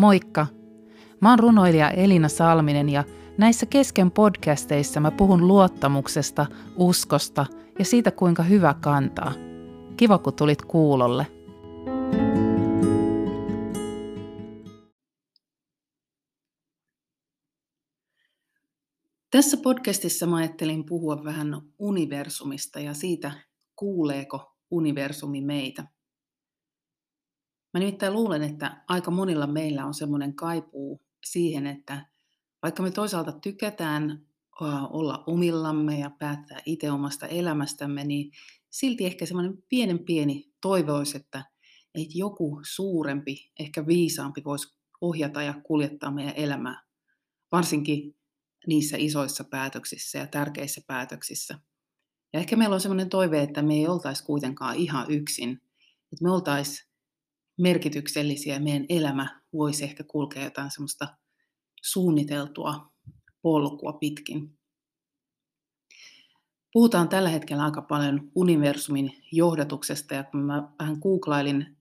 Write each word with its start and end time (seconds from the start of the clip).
Moikka! 0.00 0.46
Mä 1.20 1.30
oon 1.30 1.38
runoilija 1.38 1.90
Elina 1.90 2.28
Salminen 2.28 2.88
ja 2.88 3.04
näissä 3.38 3.66
kesken 3.66 4.10
podcasteissa 4.10 5.00
mä 5.00 5.10
puhun 5.10 5.48
luottamuksesta, 5.48 6.46
uskosta 6.76 7.46
ja 7.78 7.84
siitä 7.84 8.10
kuinka 8.10 8.42
hyvä 8.42 8.74
kantaa. 8.80 9.32
Kiva 9.96 10.18
kun 10.18 10.34
tulit 10.34 10.62
kuulolle. 10.62 11.26
Tässä 19.30 19.56
podcastissa 19.56 20.26
mä 20.26 20.36
ajattelin 20.36 20.86
puhua 20.86 21.24
vähän 21.24 21.62
universumista 21.78 22.80
ja 22.80 22.94
siitä, 22.94 23.32
kuuleeko 23.76 24.56
universumi 24.70 25.40
meitä. 25.40 25.99
Mä 27.74 27.80
nimittäin 27.80 28.12
luulen, 28.12 28.42
että 28.42 28.84
aika 28.88 29.10
monilla 29.10 29.46
meillä 29.46 29.86
on 29.86 29.94
semmoinen 29.94 30.34
kaipuu 30.34 31.00
siihen, 31.24 31.66
että 31.66 32.06
vaikka 32.62 32.82
me 32.82 32.90
toisaalta 32.90 33.32
tykätään 33.32 34.26
olla 34.90 35.24
omillamme 35.26 35.98
ja 35.98 36.10
päättää 36.10 36.60
itse 36.66 36.90
omasta 36.90 37.26
elämästämme, 37.26 38.04
niin 38.04 38.32
silti 38.70 39.06
ehkä 39.06 39.26
semmoinen 39.26 39.62
pienen 39.68 39.98
pieni 39.98 40.52
toivoisi, 40.60 41.16
että, 41.16 41.44
että 41.94 42.12
joku 42.14 42.60
suurempi, 42.62 43.50
ehkä 43.60 43.86
viisaampi 43.86 44.44
voisi 44.44 44.76
ohjata 45.00 45.42
ja 45.42 45.54
kuljettaa 45.62 46.10
meidän 46.10 46.36
elämää, 46.36 46.82
varsinkin 47.52 48.16
niissä 48.66 48.96
isoissa 49.00 49.44
päätöksissä 49.44 50.18
ja 50.18 50.26
tärkeissä 50.26 50.80
päätöksissä. 50.86 51.58
Ja 52.32 52.40
ehkä 52.40 52.56
meillä 52.56 52.74
on 52.74 52.80
semmoinen 52.80 53.08
toive, 53.08 53.42
että 53.42 53.62
me 53.62 53.74
ei 53.74 53.88
oltaisi 53.88 54.24
kuitenkaan 54.24 54.76
ihan 54.76 55.10
yksin, 55.10 55.50
että 56.12 56.22
me 56.22 56.30
oltaisiin 56.30 56.89
merkityksellisiä 57.60 58.58
meidän 58.58 58.86
elämä 58.88 59.40
voisi 59.52 59.84
ehkä 59.84 60.04
kulkea 60.04 60.44
jotain 60.44 60.70
semmoista 60.70 61.08
suunniteltua 61.82 62.92
polkua 63.42 63.92
pitkin. 63.92 64.58
Puhutaan 66.72 67.08
tällä 67.08 67.28
hetkellä 67.28 67.64
aika 67.64 67.82
paljon 67.82 68.30
universumin 68.34 69.12
johdatuksesta 69.32 70.14
ja 70.14 70.24
kun 70.24 70.40
mä 70.40 70.68
vähän 70.78 70.96
googlailin 71.02 71.76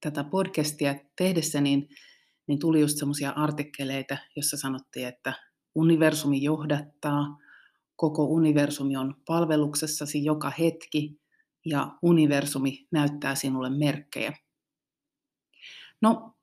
tätä 0.00 0.24
podcastia 0.24 0.94
tehdessä, 1.18 1.60
niin, 1.60 1.88
niin 2.46 2.58
tuli 2.58 2.80
just 2.80 2.98
semmoisia 2.98 3.30
artikkeleita, 3.30 4.16
jossa 4.36 4.56
sanottiin, 4.56 5.08
että 5.08 5.32
universumi 5.74 6.42
johdattaa, 6.42 7.38
koko 7.96 8.24
universumi 8.24 8.96
on 8.96 9.14
palveluksessasi 9.26 10.24
joka 10.24 10.52
hetki 10.58 11.20
ja 11.66 11.98
universumi 12.02 12.86
näyttää 12.92 13.34
sinulle 13.34 13.70
merkkejä. 13.70 14.32
No, 16.04 16.34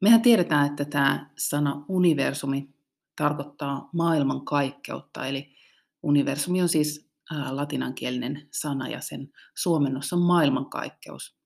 mehän 0.00 0.22
tiedetään, 0.22 0.66
että 0.66 0.84
tämä 0.84 1.30
sana 1.38 1.84
universumi 1.88 2.74
tarkoittaa 3.16 3.88
maailman 3.92 4.44
kaikkeutta, 4.44 5.26
eli 5.26 5.54
universumi 6.02 6.62
on 6.62 6.68
siis 6.68 7.10
latinankielinen 7.50 8.48
sana 8.52 8.88
ja 8.88 9.00
sen 9.00 9.28
suomennos 9.56 10.12
on 10.12 10.22
maailmankaikkeus. 10.22 11.36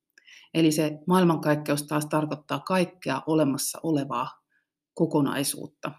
Eli 0.55 0.73
se 0.73 0.99
maailmankaikkeus 1.07 1.83
taas 1.83 2.07
tarkoittaa 2.07 2.59
kaikkea 2.59 3.23
olemassa 3.27 3.81
olevaa 3.83 4.31
kokonaisuutta. 4.95 5.93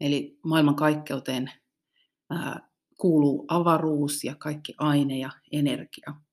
Eli 0.00 0.38
maailmankaikkeuteen 0.44 1.52
kuuluu 3.00 3.44
avaruus 3.48 4.24
ja 4.24 4.34
kaikki 4.34 4.74
aine 4.78 5.18
ja 5.18 5.30
energia 5.52 6.25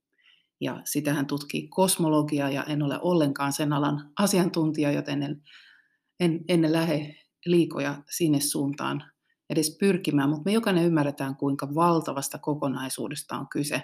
ja 0.63 0.81
sitähän 0.85 1.27
tutkii 1.27 1.67
kosmologia 1.67 2.49
ja 2.49 2.63
en 2.63 2.83
ole 2.83 2.99
ollenkaan 3.01 3.53
sen 3.53 3.73
alan 3.73 4.11
asiantuntija, 4.19 4.91
joten 4.91 5.23
en, 5.23 5.41
en, 6.19 6.45
en 6.47 6.73
lähde 6.73 7.15
liikoja 7.45 8.03
sinne 8.09 8.39
suuntaan 8.39 9.03
edes 9.49 9.77
pyrkimään, 9.79 10.29
mutta 10.29 10.43
me 10.45 10.51
jokainen 10.51 10.85
ymmärretään, 10.85 11.35
kuinka 11.35 11.75
valtavasta 11.75 12.37
kokonaisuudesta 12.37 13.37
on 13.37 13.49
kyse 13.49 13.83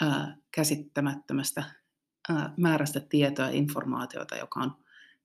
ää, 0.00 0.36
käsittämättömästä 0.54 1.64
ää, 2.28 2.54
määrästä 2.56 3.00
tietoa 3.00 3.46
ja 3.46 3.52
informaatiota, 3.52 4.36
joka 4.36 4.60
on 4.60 4.72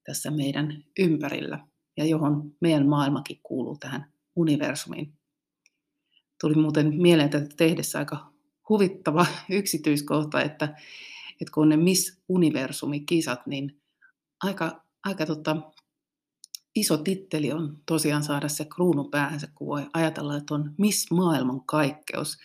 tässä 0.06 0.31
meidän 0.31 0.84
ympärillä 1.00 1.68
ja 1.98 2.06
johon 2.06 2.52
meidän 2.62 2.88
maailmakin 2.88 3.40
kuuluu 3.44 3.78
tähän 3.78 4.14
universumiin. 4.36 5.18
Tuli 6.42 6.56
muuten 6.56 7.02
mieleen 7.02 7.30
tätä 7.30 7.48
tehdessä 7.58 8.00
aika 8.00 8.31
huvittava 8.70 9.26
yksityiskohta, 9.50 10.42
että, 10.42 10.66
että 11.42 11.52
kun 11.54 11.70
ne 11.70 11.78
Miss 11.78 12.22
Universumi-kisat, 12.30 13.48
niin 13.48 13.82
aika, 14.44 14.84
aika 15.04 15.26
tota, 15.26 15.58
iso 16.76 16.98
titteli 16.98 17.52
on 17.52 17.78
tosiaan 17.86 18.24
saada 18.24 18.48
se 18.48 18.66
kruunu 18.66 19.04
päähänsä, 19.10 19.48
kun 19.56 19.68
voi 19.68 19.86
ajatella, 19.94 20.38
että 20.38 20.54
on 20.54 20.74
Miss 20.78 21.12
Maailman 21.12 21.66
kaikkeus. 21.66 22.38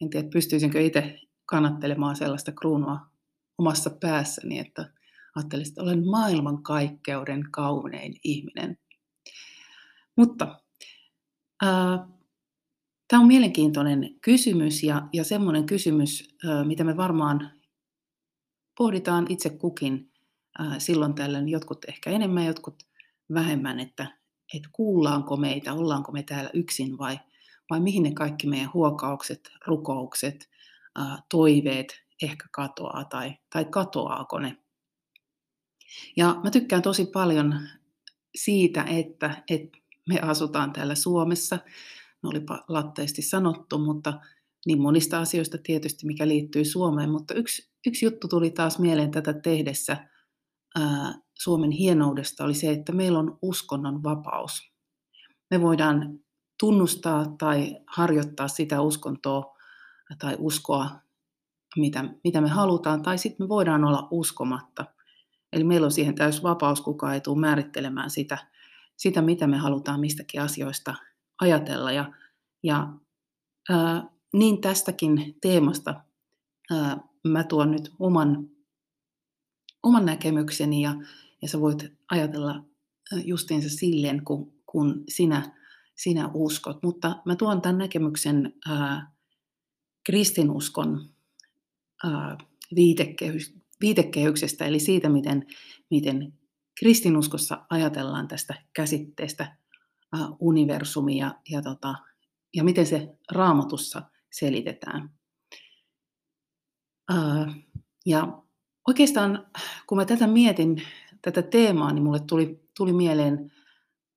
En 0.00 0.10
tiedä, 0.10 0.28
pystyisinkö 0.28 0.80
itse 0.80 1.20
kannattelemaan 1.46 2.16
sellaista 2.16 2.52
kruunua 2.52 2.98
omassa 3.58 3.90
päässäni, 3.90 4.58
että 4.58 4.92
ajattelisin, 5.34 5.72
että 5.72 5.82
olen 5.82 6.08
maailman 6.08 6.62
kaikkeuden 6.62 7.48
kaunein 7.50 8.16
ihminen. 8.24 8.78
Mutta 10.16 10.60
ää, 11.62 12.08
Tämä 13.12 13.20
on 13.20 13.26
mielenkiintoinen 13.26 14.14
kysymys 14.20 14.82
ja, 14.82 15.08
ja 15.12 15.24
semmoinen 15.24 15.66
kysymys, 15.66 16.36
mitä 16.64 16.84
me 16.84 16.96
varmaan 16.96 17.50
pohditaan 18.78 19.26
itse 19.28 19.50
kukin 19.50 20.12
silloin 20.78 21.14
tällöin, 21.14 21.48
jotkut 21.48 21.84
ehkä 21.88 22.10
enemmän, 22.10 22.46
jotkut 22.46 22.82
vähemmän, 23.34 23.80
että, 23.80 24.06
että 24.54 24.68
kuullaanko 24.72 25.36
meitä, 25.36 25.72
ollaanko 25.72 26.12
me 26.12 26.22
täällä 26.22 26.50
yksin 26.54 26.98
vai, 26.98 27.18
vai 27.70 27.80
mihin 27.80 28.02
ne 28.02 28.12
kaikki 28.12 28.46
meidän 28.46 28.72
huokaukset, 28.74 29.50
rukoukset, 29.66 30.50
toiveet 31.28 32.02
ehkä 32.22 32.44
katoaa 32.52 33.04
tai, 33.04 33.34
tai 33.52 33.64
katoaako 33.64 34.38
ne. 34.38 34.56
Ja 36.16 36.40
mä 36.44 36.50
tykkään 36.50 36.82
tosi 36.82 37.06
paljon 37.06 37.60
siitä, 38.34 38.84
että, 38.84 39.42
että 39.50 39.78
me 40.08 40.20
asutaan 40.20 40.72
täällä 40.72 40.94
Suomessa 40.94 41.58
olipa 42.28 42.64
latteesti 42.68 43.22
sanottu, 43.22 43.78
mutta 43.78 44.20
niin 44.66 44.82
monista 44.82 45.20
asioista 45.20 45.58
tietysti, 45.62 46.06
mikä 46.06 46.28
liittyy 46.28 46.64
Suomeen. 46.64 47.10
Mutta 47.10 47.34
yksi, 47.34 47.70
yksi 47.86 48.04
juttu 48.04 48.28
tuli 48.28 48.50
taas 48.50 48.78
mieleen 48.78 49.10
tätä 49.10 49.32
tehdessä 49.32 50.08
ää, 50.74 51.14
Suomen 51.38 51.70
hienoudesta, 51.70 52.44
oli 52.44 52.54
se, 52.54 52.70
että 52.70 52.92
meillä 52.92 53.18
on 53.18 53.38
uskonnon 53.42 54.02
vapaus. 54.02 54.72
Me 55.50 55.60
voidaan 55.60 56.18
tunnustaa 56.60 57.34
tai 57.38 57.76
harjoittaa 57.86 58.48
sitä 58.48 58.80
uskontoa 58.80 59.56
tai 60.18 60.36
uskoa, 60.38 60.90
mitä, 61.76 62.04
mitä 62.24 62.40
me 62.40 62.48
halutaan, 62.48 63.02
tai 63.02 63.18
sitten 63.18 63.44
me 63.44 63.48
voidaan 63.48 63.84
olla 63.84 64.08
uskomatta. 64.10 64.84
Eli 65.52 65.64
meillä 65.64 65.84
on 65.84 65.92
siihen 65.92 66.14
täys 66.14 66.42
vapaus, 66.42 66.80
kukaan 66.80 67.14
ei 67.14 67.20
tule 67.20 67.40
määrittelemään 67.40 68.10
sitä, 68.10 68.38
sitä, 68.96 69.22
mitä 69.22 69.46
me 69.46 69.56
halutaan 69.56 70.00
mistäkin 70.00 70.42
asioista 70.42 70.94
ajatella. 71.42 71.92
Ja, 71.92 72.12
ja 72.62 72.92
ää, 73.70 74.08
niin 74.32 74.60
tästäkin 74.60 75.36
teemasta 75.40 76.04
ää, 76.70 77.00
mä 77.28 77.44
tuon 77.44 77.70
nyt 77.70 77.92
oman, 77.98 78.48
oman 79.82 80.06
näkemykseni 80.06 80.82
ja, 80.82 80.94
ja 81.42 81.48
sä 81.48 81.60
voit 81.60 81.84
ajatella 82.10 82.64
justiinsa 83.24 83.68
silleen, 83.68 84.24
kun, 84.24 84.52
kun 84.66 85.04
sinä, 85.08 85.52
sinä 85.94 86.30
uskot. 86.34 86.82
Mutta 86.82 87.22
mä 87.24 87.36
tuon 87.36 87.62
tämän 87.62 87.78
näkemyksen 87.78 88.52
ää, 88.68 89.12
kristinuskon 90.04 91.08
ää, 92.04 92.38
viitekehys, 92.74 93.54
viitekehyksestä, 93.80 94.64
eli 94.64 94.78
siitä, 94.78 95.08
miten, 95.08 95.46
miten 95.90 96.32
kristinuskossa 96.78 97.66
ajatellaan 97.70 98.28
tästä 98.28 98.54
käsitteestä 98.72 99.61
universumi 100.40 101.16
ja, 101.16 101.34
ja, 101.50 101.62
tota, 101.62 101.94
ja 102.54 102.64
miten 102.64 102.86
se 102.86 103.16
raamatussa 103.32 104.02
selitetään. 104.32 105.10
Ja 108.06 108.42
oikeastaan 108.88 109.46
kun 109.86 109.98
mä 109.98 110.04
tätä 110.04 110.26
mietin, 110.26 110.82
tätä 111.22 111.42
teemaa, 111.42 111.92
niin 111.92 112.04
mulle 112.04 112.20
tuli, 112.20 112.60
tuli 112.76 112.92
mieleen 112.92 113.52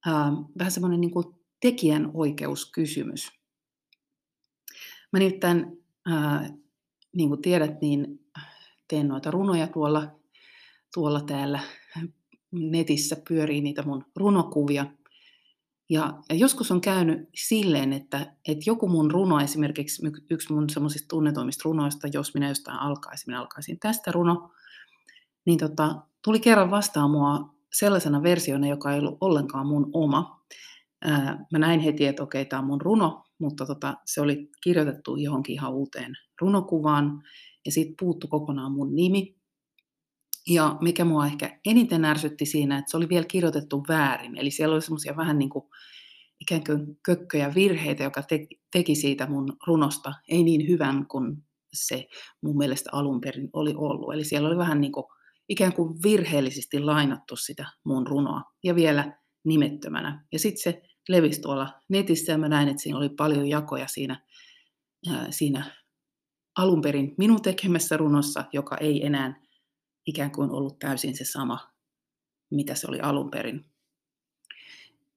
ää, 0.06 0.28
äh, 0.28 0.34
vähän 0.58 0.72
semmoinen 0.72 1.02
niin 1.02 1.12
kuin 1.12 1.26
tekijänoikeuskysymys. 1.62 3.32
Mä 5.14 5.20
nimittäin, 5.20 5.84
ää, 6.06 6.50
niin 7.16 7.30
kuin 7.30 7.42
tiedät, 7.42 7.82
niin 7.82 8.20
teen 8.88 9.08
noita 9.08 9.32
runoja 9.32 9.68
tuolla, 9.68 10.20
tuolla 10.94 11.22
täällä 11.22 11.60
netissä 12.52 13.18
pyörii 13.28 13.62
niitä 13.62 13.84
mun 13.84 14.06
runokuvia. 14.16 14.86
Ja, 15.90 16.14
ja 16.30 16.36
joskus 16.36 16.72
on 16.72 16.82
käynyt 16.82 17.30
silleen, 17.36 17.94
että, 17.94 18.36
että 18.48 18.64
joku 18.66 18.88
mun 18.88 19.12
runo, 19.12 19.40
esimerkiksi 19.40 20.02
yksi 20.30 20.54
mun 20.54 20.70
semmoisista 20.70 21.08
tunnetuimmista 21.08 21.62
runoista, 21.66 22.08
jos 22.14 22.34
minä 22.34 22.48
jostain 22.48 22.80
alkaisin, 22.80 23.32
minä 23.32 23.40
alkaisin 23.40 23.80
tästä 23.80 24.12
runo, 24.12 24.52
niin 25.46 25.60
tota, 25.60 25.96
tuli 26.24 26.40
kerran 26.40 26.72
vastaan 26.72 27.12
mua 27.12 27.56
sellaisena 27.74 28.24
versiona, 28.24 28.68
joka 28.68 28.94
ei 28.94 29.00
ollut 29.00 29.18
ollenkaan 29.22 29.68
mun 29.68 29.90
oma. 29.94 30.46
Ää, 31.02 31.46
mä 31.52 31.60
näin 31.60 31.80
heti, 31.80 32.06
että 32.06 32.24
okei, 32.24 32.46
tämä 32.46 32.60
on 32.60 32.68
mun 32.68 32.82
runo, 32.82 33.24
mutta 33.40 33.66
tota, 33.66 33.94
se 34.06 34.22
oli 34.22 34.50
kirjoitettu 34.64 35.16
johonkin 35.16 35.54
ihan 35.54 35.74
uuteen 35.74 36.14
runokuvaan, 36.42 37.22
ja 37.66 37.72
siitä 37.72 37.94
puuttu 38.00 38.28
kokonaan 38.28 38.72
mun 38.72 38.96
nimi. 38.96 39.35
Ja 40.50 40.78
mikä 40.82 41.06
mua 41.06 41.26
ehkä 41.26 41.60
eniten 41.66 42.06
ärsytti 42.06 42.46
siinä, 42.46 42.78
että 42.78 42.92
se 42.92 42.98
oli 42.98 43.10
vielä 43.10 43.26
kirjoitettu 43.26 43.84
väärin. 43.88 44.38
Eli 44.38 44.52
siellä 44.52 44.74
oli 44.74 44.82
semmoisia 44.82 45.18
vähän 45.18 45.40
niin 45.40 45.50
kuin 45.50 45.66
ikään 46.42 46.64
kuin 46.64 46.98
kökköjä 47.04 47.52
virheitä, 47.56 48.04
joka 48.04 48.24
te, 48.24 48.48
teki 48.72 48.96
siitä 48.96 49.28
mun 49.28 49.58
runosta 49.68 50.14
ei 50.28 50.44
niin 50.44 50.68
hyvän 50.68 51.08
kuin 51.08 51.38
se 51.74 52.08
mun 52.42 52.58
mielestä 52.58 52.90
alun 52.94 53.22
perin 53.22 53.50
oli 53.54 53.74
ollut. 53.78 54.14
Eli 54.14 54.24
siellä 54.24 54.48
oli 54.48 54.58
vähän 54.58 54.82
niin 54.82 54.92
kuin 54.92 55.06
ikään 55.50 55.74
kuin 55.74 56.04
virheellisesti 56.04 56.80
lainattu 56.80 57.36
sitä 57.36 57.66
mun 57.84 58.08
runoa 58.08 58.42
ja 58.64 58.76
vielä 58.76 59.20
nimettömänä. 59.46 60.26
Ja 60.32 60.40
sitten 60.40 60.64
se 60.64 60.82
levisi 61.10 61.42
tuolla 61.42 61.74
netissä 61.90 62.32
ja 62.32 62.38
mä 62.38 62.50
näin, 62.50 62.68
että 62.68 62.82
siinä 62.82 62.98
oli 62.98 63.10
paljon 63.10 63.48
jakoja 63.48 63.88
siinä, 63.88 64.26
ää, 65.12 65.28
siinä 65.30 65.72
alun 66.58 66.82
perin 66.82 67.16
minun 67.18 67.42
tekemässä 67.42 67.98
runossa, 67.98 68.44
joka 68.54 68.78
ei 68.78 69.06
enää 69.06 69.45
ikään 70.06 70.32
kuin 70.32 70.52
ollut 70.52 70.80
täysin 70.80 71.18
se 71.18 71.26
sama, 71.26 71.72
mitä 72.50 72.76
se 72.76 72.88
oli 72.88 73.00
alun 73.00 73.32
perin. 73.32 73.66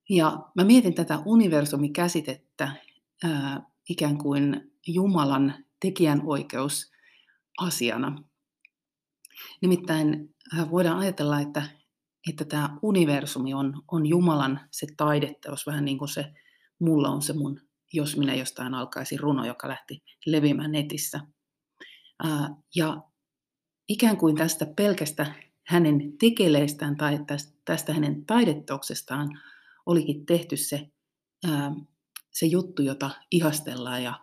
Ja 0.08 0.38
mä 0.54 0.64
mietin 0.64 0.94
tätä 0.94 1.18
universumikäsitettä 1.24 2.72
ää, 3.24 3.62
ikään 3.88 4.18
kuin 4.18 4.72
Jumalan 4.86 5.64
tekijänoikeus 5.80 6.92
asiana. 7.58 8.24
Nimittäin 9.62 10.34
voidaan 10.70 10.98
ajatella, 10.98 11.40
että, 11.40 11.62
että 12.30 12.44
tämä 12.44 12.78
universumi 12.82 13.54
on, 13.54 13.82
on 13.92 14.06
Jumalan 14.06 14.60
se 14.70 14.86
taideteos, 14.96 15.66
vähän 15.66 15.84
niin 15.84 15.98
kuin 15.98 16.08
se 16.08 16.32
mulla 16.78 17.08
on 17.08 17.22
se 17.22 17.32
mun, 17.32 17.60
jos 17.92 18.16
minä 18.16 18.34
jostain 18.34 18.74
alkaisin 18.74 19.20
runo, 19.20 19.46
joka 19.46 19.68
lähti 19.68 20.02
leviämään 20.26 20.72
netissä. 20.72 21.20
Ää, 22.24 22.48
ja 22.74 23.02
ikään 23.88 24.16
kuin 24.16 24.36
tästä 24.36 24.66
pelkästä 24.76 25.34
hänen 25.66 26.18
tekeleistään 26.18 26.96
tai 26.96 27.18
tästä, 27.64 27.92
hänen 27.92 28.24
taideteoksestaan 28.24 29.40
olikin 29.86 30.26
tehty 30.26 30.56
se, 30.56 30.88
ää, 31.50 31.72
se 32.30 32.46
juttu, 32.46 32.82
jota 32.82 33.10
ihastellaan 33.30 34.02
ja, 34.02 34.20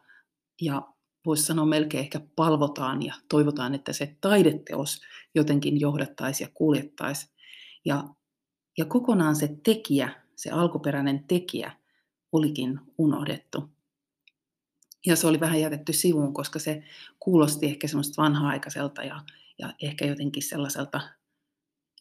ja 0.61 0.81
voisi 1.25 1.43
sanoa 1.43 1.65
melkein 1.65 2.03
ehkä 2.03 2.21
palvotaan 2.35 3.01
ja 3.01 3.13
toivotaan, 3.29 3.75
että 3.75 3.93
se 3.93 4.17
taideteos 4.21 5.01
jotenkin 5.35 5.79
johdattaisi 5.79 6.43
ja 6.43 6.49
kuljettaisi. 6.53 7.29
Ja, 7.85 8.03
ja 8.77 8.85
kokonaan 8.85 9.35
se 9.35 9.57
tekijä, 9.63 10.21
se 10.35 10.51
alkuperäinen 10.51 11.23
tekijä, 11.27 11.71
olikin 12.31 12.79
unohdettu. 12.97 13.69
Ja 15.05 15.15
se 15.15 15.27
oli 15.27 15.39
vähän 15.39 15.61
jätetty 15.61 15.93
sivuun, 15.93 16.33
koska 16.33 16.59
se 16.59 16.83
kuulosti 17.19 17.65
ehkä 17.65 17.87
semmoista 17.87 18.21
vanha-aikaiselta 18.21 19.03
ja, 19.03 19.21
ja 19.59 19.73
ehkä 19.81 20.05
jotenkin 20.05 20.43
sellaiselta 20.43 21.01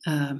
ää, 0.06 0.36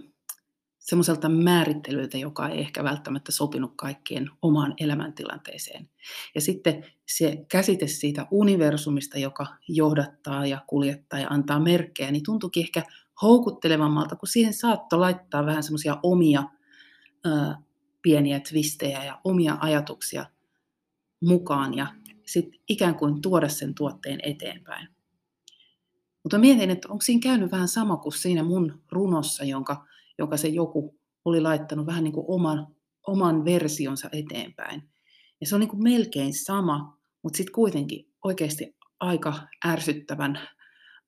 semmoiselta 0.79 1.29
määrittelyltä, 1.29 2.19
joka 2.19 2.49
ei 2.49 2.61
ehkä 2.61 2.85
välttämättä 2.85 3.33
sopinut 3.33 3.73
kaikkien 3.77 4.31
omaan 4.43 4.75
elämäntilanteeseen. 4.81 5.91
Ja 6.35 6.41
sitten 6.41 6.85
se 7.09 7.45
käsite 7.51 7.87
siitä 7.87 8.27
universumista, 8.31 9.19
joka 9.19 9.47
johdattaa 9.69 10.47
ja 10.47 10.65
kuljettaa 10.67 11.21
ja 11.21 11.29
antaa 11.29 11.61
merkkejä, 11.61 12.11
niin 12.11 12.25
tuntuukin 12.25 12.63
ehkä 12.63 12.83
houkuttelevammalta, 13.23 14.17
kun 14.17 14.29
siihen 14.29 14.55
saattoi 14.55 14.99
laittaa 14.99 15.47
vähän 15.47 15.63
semmoisia 15.63 15.99
omia 16.03 16.43
ää, 17.25 17.59
pieniä 18.03 18.41
twistejä 18.41 19.05
ja 19.05 19.21
omia 19.25 19.57
ajatuksia 19.61 20.27
mukaan 21.21 21.75
ja 21.75 21.87
sitten 22.27 22.61
ikään 22.69 22.95
kuin 22.95 23.23
tuoda 23.23 23.49
sen 23.49 23.75
tuotteen 23.75 24.21
eteenpäin. 24.23 24.94
Mutta 26.25 26.39
mietin, 26.39 26.71
että 26.71 26.89
onko 26.89 27.03
siinä 27.03 27.21
käynyt 27.23 27.53
vähän 27.53 27.69
sama 27.69 27.97
kuin 27.97 28.13
siinä 28.13 28.43
mun 28.43 28.83
runossa, 28.93 29.45
jonka 29.45 29.87
jonka 30.19 30.37
se 30.37 30.49
joku 30.49 30.99
oli 31.25 31.41
laittanut 31.41 31.87
vähän 31.87 32.05
niin 32.05 32.15
kuin 32.15 32.27
oman, 32.29 32.67
oman 33.07 33.45
versionsa 33.45 34.09
eteenpäin. 34.13 34.91
Ja 35.41 35.47
se 35.47 35.55
on 35.55 35.61
niin 35.61 35.71
kuin 35.71 35.83
melkein 35.83 36.35
sama, 36.35 36.99
mutta 37.23 37.37
sitten 37.37 37.55
kuitenkin 37.55 38.13
oikeasti 38.25 38.77
aika 39.01 39.35
ärsyttävän 39.67 40.49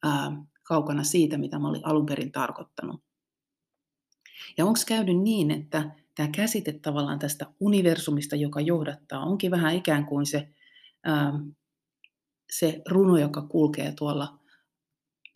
ää, 0.02 0.32
kaukana 0.62 1.04
siitä, 1.04 1.38
mitä 1.38 1.58
mä 1.58 1.68
olin 1.68 1.86
alun 1.86 2.06
perin 2.06 2.32
tarkoittanut. 2.32 3.02
Ja 4.58 4.66
onko 4.66 4.80
käynyt 4.86 5.18
niin, 5.22 5.50
että 5.50 5.90
tämä 6.14 6.28
käsite 6.28 6.72
tavallaan 6.72 7.18
tästä 7.18 7.46
universumista, 7.60 8.36
joka 8.36 8.60
johdattaa, 8.60 9.24
onkin 9.24 9.50
vähän 9.50 9.74
ikään 9.74 10.06
kuin 10.06 10.26
se, 10.26 10.48
ää, 11.04 11.32
se 12.50 12.82
runo, 12.88 13.16
joka 13.16 13.42
kulkee 13.42 13.92
tuolla 13.92 14.38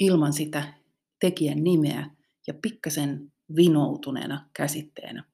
ilman 0.01 0.33
sitä 0.33 0.75
tekijän 1.21 1.65
nimeä 1.65 2.11
ja 2.47 2.55
pikkasen 2.63 3.33
vinoutuneena 3.57 4.49
käsitteenä. 4.53 5.25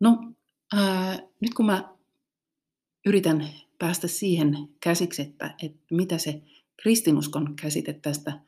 No, 0.00 0.32
ää, 0.76 1.18
nyt 1.40 1.54
kun 1.54 1.66
mä 1.66 1.94
yritän 3.06 3.48
päästä 3.78 4.08
siihen 4.08 4.68
käsiksi, 4.80 5.22
että, 5.22 5.54
että 5.62 5.78
mitä 5.90 6.18
se 6.18 6.42
kristinuskon 6.82 7.56
käsite 7.56 7.92
tästä 7.92 8.40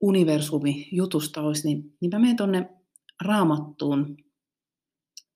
universumi-jutusta 0.00 1.40
olisi, 1.42 1.68
niin, 1.68 1.96
niin 2.00 2.10
mä 2.12 2.18
menen 2.18 2.36
tuonne 2.36 2.70
raamattuun 3.24 4.16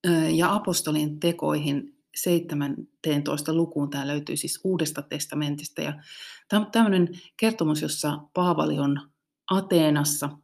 ää, 0.06 0.28
ja 0.28 0.54
apostolien 0.54 1.20
tekoihin 1.20 2.01
17 2.14 3.54
lukuun. 3.54 3.90
Tämä 3.90 4.06
löytyy 4.06 4.36
siis 4.36 4.60
Uudesta 4.64 5.02
testamentista. 5.02 5.82
Ja 5.82 6.02
tämä 6.48 6.60
on 6.60 6.72
tämmöinen 6.72 7.08
kertomus, 7.36 7.82
jossa 7.82 8.18
Paavali 8.34 8.78
on 8.78 9.10
Ateenassa– 9.50 10.28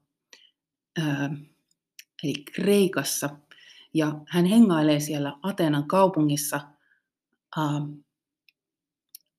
eli 2.23 2.35
Kreikassa. 2.55 3.31
Ja 3.95 4.21
hän 4.29 4.45
hengailee 4.45 5.01
siellä 5.01 5.39
Ateenan 5.43 5.89
kaupungissa 5.89 6.61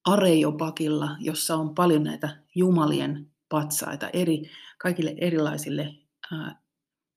Areiopakilla, 0.06 1.18
jossa 1.20 1.56
on 1.56 1.76
paljon 1.76 2.04
näitä 2.04 2.44
jumalien 2.56 3.32
patsaita, 3.50 4.10
eri, 4.14 4.50
kaikille 4.78 5.16
erilaisille 5.18 5.96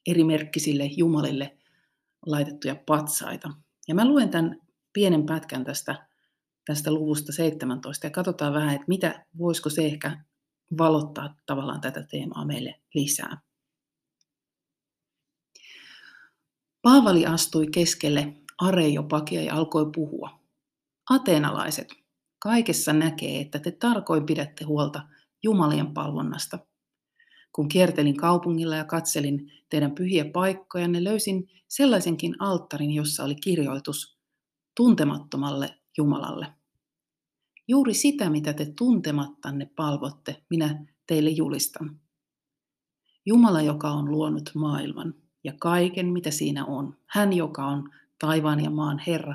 erimerkkisille 0.07 0.85
jumalille 0.85 1.57
laitettuja 2.27 2.77
patsaita. 2.87 3.51
Ja 3.89 3.95
mä 3.95 4.05
luen 4.05 4.31
tämän 4.31 4.61
pienen 4.93 5.27
pätkän 5.27 5.65
tästä, 5.65 6.07
tästä 6.65 6.93
luvusta 6.93 7.33
17 7.33 8.07
ja 8.07 8.11
katsotaan 8.11 8.55
vähän, 8.55 8.75
että 8.75 8.85
mitä 8.89 9.27
voisiko 9.39 9.71
se 9.71 9.85
ehkä 9.85 10.25
valottaa 10.79 11.35
tavallaan 11.47 11.81
tätä 11.81 12.03
teemaa 12.03 12.45
meille 12.45 12.81
lisää. 12.95 13.41
Paavali 16.83 17.27
astui 17.27 17.67
keskelle 17.67 18.35
areiopakia 18.59 19.43
ja 19.43 19.55
alkoi 19.55 19.91
puhua. 19.95 20.41
Ateenalaiset, 21.11 21.89
kaikessa 22.39 22.93
näkee, 22.93 23.41
että 23.41 23.59
te 23.59 23.71
tarkoin 23.71 24.27
pidätte 24.27 24.65
huolta 24.65 25.03
Jumalien 25.43 25.95
palvonnasta. 25.95 26.59
Kun 27.53 27.69
kiertelin 27.69 28.17
kaupungilla 28.17 28.77
ja 28.77 28.85
katselin 28.85 29.53
teidän 29.69 29.95
pyhiä 29.95 30.25
paikkojanne, 30.25 31.05
löysin 31.05 31.51
sellaisenkin 31.69 32.37
alttarin, 32.39 32.91
jossa 32.91 33.25
oli 33.25 33.35
kirjoitus 33.35 34.19
tuntemattomalle 34.77 35.79
Jumalalle. 35.99 36.47
Juuri 37.69 37.95
sitä, 37.95 38.31
mitä 38.31 38.53
te 38.53 38.73
tuntemattanne 38.79 39.71
palvotte, 39.77 40.43
minä 40.51 40.87
teille 41.07 41.31
julistan. 41.31 42.01
Jumala, 43.27 43.63
joka 43.63 43.91
on 43.91 44.11
luonut 44.11 44.51
maailman, 44.55 45.15
ja 45.45 45.53
kaiken, 45.61 46.07
mitä 46.07 46.31
siinä 46.31 46.65
on. 46.65 46.97
Hän, 47.07 47.33
joka 47.33 47.67
on 47.67 47.91
taivaan 48.19 48.65
ja 48.65 48.71
maan 48.71 48.99
Herra, 49.07 49.35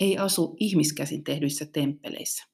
ei 0.00 0.18
asu 0.18 0.56
ihmiskäsin 0.60 1.24
tehdyissä 1.24 1.66
temppeleissä. 1.66 2.44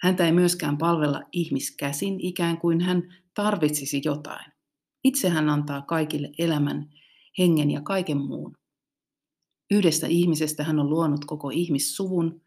Häntä 0.00 0.26
ei 0.26 0.32
myöskään 0.32 0.78
palvella 0.78 1.22
ihmiskäsin 1.32 2.20
ikään 2.20 2.58
kuin 2.58 2.80
hän 2.80 3.02
tarvitsisi 3.34 4.02
jotain. 4.04 4.52
Itse 5.04 5.28
hän 5.28 5.48
antaa 5.48 5.82
kaikille 5.82 6.30
elämän, 6.38 6.90
hengen 7.38 7.70
ja 7.70 7.80
kaiken 7.80 8.18
muun. 8.18 8.56
Yhdestä 9.70 10.06
ihmisestä 10.06 10.64
hän 10.64 10.78
on 10.78 10.90
luonut 10.90 11.24
koko 11.24 11.50
ihmissuvun, 11.50 12.42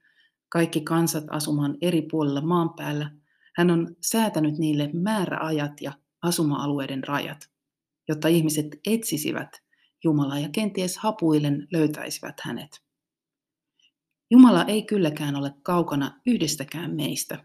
kaikki 0.50 0.82
kansat 0.82 1.24
asumaan 1.30 1.78
eri 1.82 2.02
puolilla 2.02 2.42
maan 2.42 2.74
päällä. 2.74 3.12
Hän 3.56 3.72
on 3.72 3.96
säätänyt 4.02 4.58
niille 4.58 4.90
määräajat 4.94 5.82
ja 5.82 5.94
asuma-alueiden 6.22 7.04
rajat, 7.04 7.50
jotta 8.08 8.28
ihmiset 8.28 8.68
etsisivät 8.88 9.50
Jumala 10.04 10.40
ja 10.40 10.50
kenties 10.50 10.98
hapuillen 10.98 11.68
löytäisivät 11.72 12.36
hänet. 12.42 12.84
Jumala 14.32 14.64
ei 14.64 14.84
kylläkään 14.84 15.36
ole 15.36 15.54
kaukana 15.64 16.22
yhdestäkään 16.26 16.96
meistä. 16.96 17.44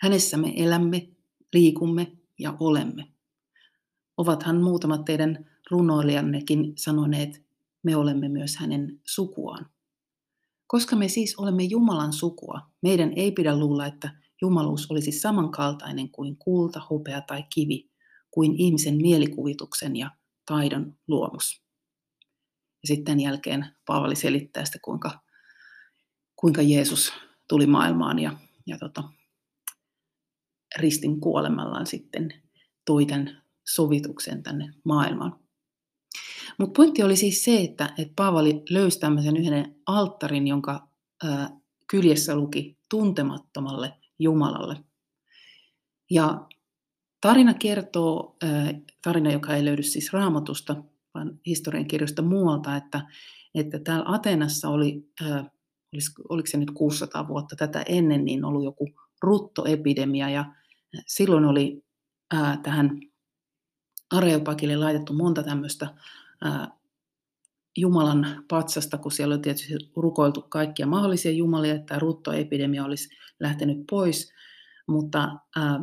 Hänessä 0.00 0.36
me 0.36 0.52
elämme, 0.56 1.08
liikumme 1.52 2.12
ja 2.38 2.56
olemme. 2.60 3.08
Ovathan 4.16 4.62
muutamat 4.62 5.04
teidän 5.04 5.50
runoilijannekin 5.70 6.72
sanoneet, 6.76 7.49
me 7.82 7.96
olemme 7.96 8.28
myös 8.28 8.56
hänen 8.56 9.00
sukuaan. 9.06 9.70
Koska 10.66 10.96
me 10.96 11.08
siis 11.08 11.34
olemme 11.38 11.62
Jumalan 11.62 12.12
sukua, 12.12 12.60
meidän 12.82 13.12
ei 13.16 13.32
pidä 13.32 13.58
luulla, 13.58 13.86
että 13.86 14.10
jumaluus 14.42 14.90
olisi 14.90 15.12
samankaltainen 15.12 16.10
kuin 16.10 16.36
kulta, 16.36 16.80
hopea 16.90 17.20
tai 17.20 17.44
kivi, 17.54 17.90
kuin 18.30 18.54
ihmisen 18.56 18.96
mielikuvituksen 18.96 19.96
ja 19.96 20.10
taidon 20.46 20.96
luomus. 21.08 21.62
Ja 22.82 22.86
sitten 22.86 23.20
jälkeen 23.20 23.66
Paavali 23.86 24.16
selittää 24.16 24.64
sitä, 24.64 24.78
kuinka, 24.84 25.20
kuinka 26.36 26.62
Jeesus 26.62 27.12
tuli 27.48 27.66
maailmaan 27.66 28.18
ja, 28.18 28.36
ja 28.66 28.78
tota, 28.78 29.04
ristin 30.78 31.20
kuolemallaan 31.20 31.86
sitten 31.86 32.42
toi 32.86 33.06
tämän 33.06 33.42
sovituksen 33.74 34.42
tänne 34.42 34.74
maailmaan. 34.84 35.49
Mutta 36.58 36.76
pointti 36.76 37.02
oli 37.02 37.16
siis 37.16 37.44
se, 37.44 37.60
että, 37.60 37.94
että 37.98 38.12
Paavali 38.16 38.62
löysi 38.70 39.00
tämmöisen 39.00 39.36
yhden 39.36 39.74
alttarin, 39.86 40.46
jonka 40.46 40.88
ää, 41.24 41.50
kyljessä 41.86 42.36
luki 42.36 42.78
tuntemattomalle 42.90 43.92
Jumalalle. 44.18 44.76
Ja 46.10 46.46
tarina 47.20 47.54
kertoo, 47.54 48.36
ää, 48.42 48.74
tarina 49.02 49.32
joka 49.32 49.54
ei 49.54 49.64
löydy 49.64 49.82
siis 49.82 50.12
raamatusta, 50.12 50.76
vaan 51.14 51.40
historiankirjoista 51.46 52.22
muualta, 52.22 52.76
että, 52.76 53.06
että 53.54 53.78
täällä 53.78 54.04
Atenassa 54.08 54.68
oli, 54.68 55.10
ää, 55.22 55.50
olis, 55.92 56.12
oliko 56.28 56.46
se 56.46 56.58
nyt 56.58 56.70
600 56.70 57.28
vuotta 57.28 57.56
tätä 57.56 57.82
ennen, 57.88 58.24
niin 58.24 58.44
ollut 58.44 58.64
joku 58.64 58.88
ruttoepidemia 59.22 60.30
ja 60.30 60.44
silloin 61.06 61.44
oli 61.44 61.84
ää, 62.34 62.60
tähän 62.62 63.00
Areopakille 64.12 64.76
laitettu 64.76 65.12
monta 65.12 65.42
tämmöistä 65.42 65.94
Jumalan 67.76 68.44
patsasta, 68.48 68.98
kun 68.98 69.12
siellä 69.12 69.34
oli 69.34 69.42
tietysti 69.42 69.74
rukoiltu 69.96 70.42
kaikkia 70.42 70.86
mahdollisia 70.86 71.32
jumalia, 71.32 71.74
että 71.74 71.98
ruttoepidemia 71.98 72.84
olisi 72.84 73.08
lähtenyt 73.40 73.78
pois, 73.90 74.32
mutta 74.86 75.38
ää, 75.56 75.80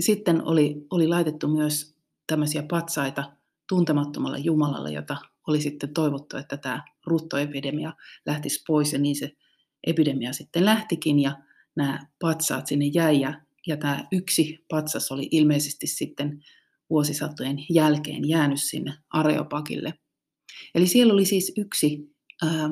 sitten 0.00 0.42
oli, 0.42 0.86
oli 0.90 1.08
laitettu 1.08 1.48
myös 1.48 1.96
tämmöisiä 2.26 2.62
patsaita 2.70 3.32
tuntemattomalle 3.68 4.38
Jumalalle, 4.38 4.92
jota 4.92 5.16
oli 5.46 5.60
sitten 5.60 5.94
toivottu, 5.94 6.36
että 6.36 6.56
tämä 6.56 6.84
ruttoepidemia 7.06 7.92
lähtisi 8.26 8.62
pois, 8.66 8.92
ja 8.92 8.98
niin 8.98 9.16
se 9.16 9.32
epidemia 9.86 10.32
sitten 10.32 10.64
lähtikin, 10.64 11.18
ja 11.18 11.38
nämä 11.76 12.06
patsaat 12.20 12.66
sinne 12.66 12.86
jäi, 12.86 13.20
ja, 13.20 13.40
ja 13.66 13.76
tämä 13.76 14.04
yksi 14.12 14.64
patsas 14.68 15.12
oli 15.12 15.28
ilmeisesti 15.30 15.86
sitten 15.86 16.44
vuosisatojen 16.92 17.56
jälkeen 17.70 18.28
jäänyt 18.28 18.62
sinne 18.62 18.94
Areopakille. 19.10 19.94
Eli 20.74 20.86
siellä 20.86 21.12
oli 21.12 21.24
siis 21.24 21.52
yksi, 21.56 22.14
ää, 22.42 22.70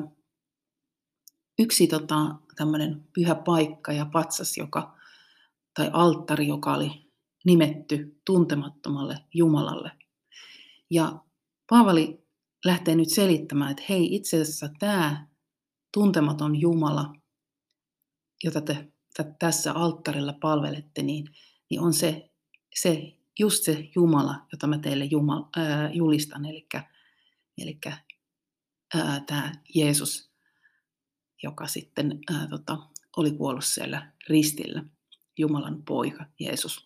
yksi 1.59 1.87
tota, 1.87 2.35
tämmöinen 2.55 3.07
pyhä 3.13 3.35
paikka 3.35 3.93
ja 3.93 4.05
patsas, 4.05 4.57
joka, 4.57 4.97
tai 5.73 5.89
alttari, 5.93 6.47
joka 6.47 6.73
oli 6.73 7.11
nimetty 7.45 8.21
tuntemattomalle 8.25 9.17
Jumalalle. 9.33 9.91
Ja 10.89 11.19
Paavali 11.69 12.25
lähtee 12.65 12.95
nyt 12.95 13.09
selittämään, 13.09 13.71
että 13.71 13.83
hei, 13.89 14.15
itse 14.15 14.41
asiassa 14.41 14.69
tämä 14.79 15.27
tuntematon 15.93 16.61
Jumala, 16.61 17.13
jota 18.43 18.61
te 18.61 18.91
tässä 19.39 19.73
alttarilla 19.73 20.33
palvelette, 20.41 21.03
niin, 21.03 21.27
niin 21.69 21.81
on 21.81 21.93
se, 21.93 22.29
se 22.75 23.17
just 23.41 23.63
se 23.63 23.89
Jumala, 23.95 24.35
jota 24.51 24.67
mä 24.67 24.77
teille 24.77 25.05
Jumal, 25.05 25.43
ää, 25.57 25.91
julistan, 25.91 26.45
eli, 26.45 26.67
eli 27.57 27.79
ää, 28.95 29.23
tämä 29.27 29.51
Jeesus, 29.75 30.31
joka 31.43 31.67
sitten 31.67 32.19
ää, 32.33 32.47
tota, 32.47 32.77
oli 33.17 33.31
kuollut 33.31 33.65
siellä 33.65 34.11
ristillä, 34.29 34.83
Jumalan 35.37 35.83
poika 35.83 36.25
Jeesus. 36.39 36.85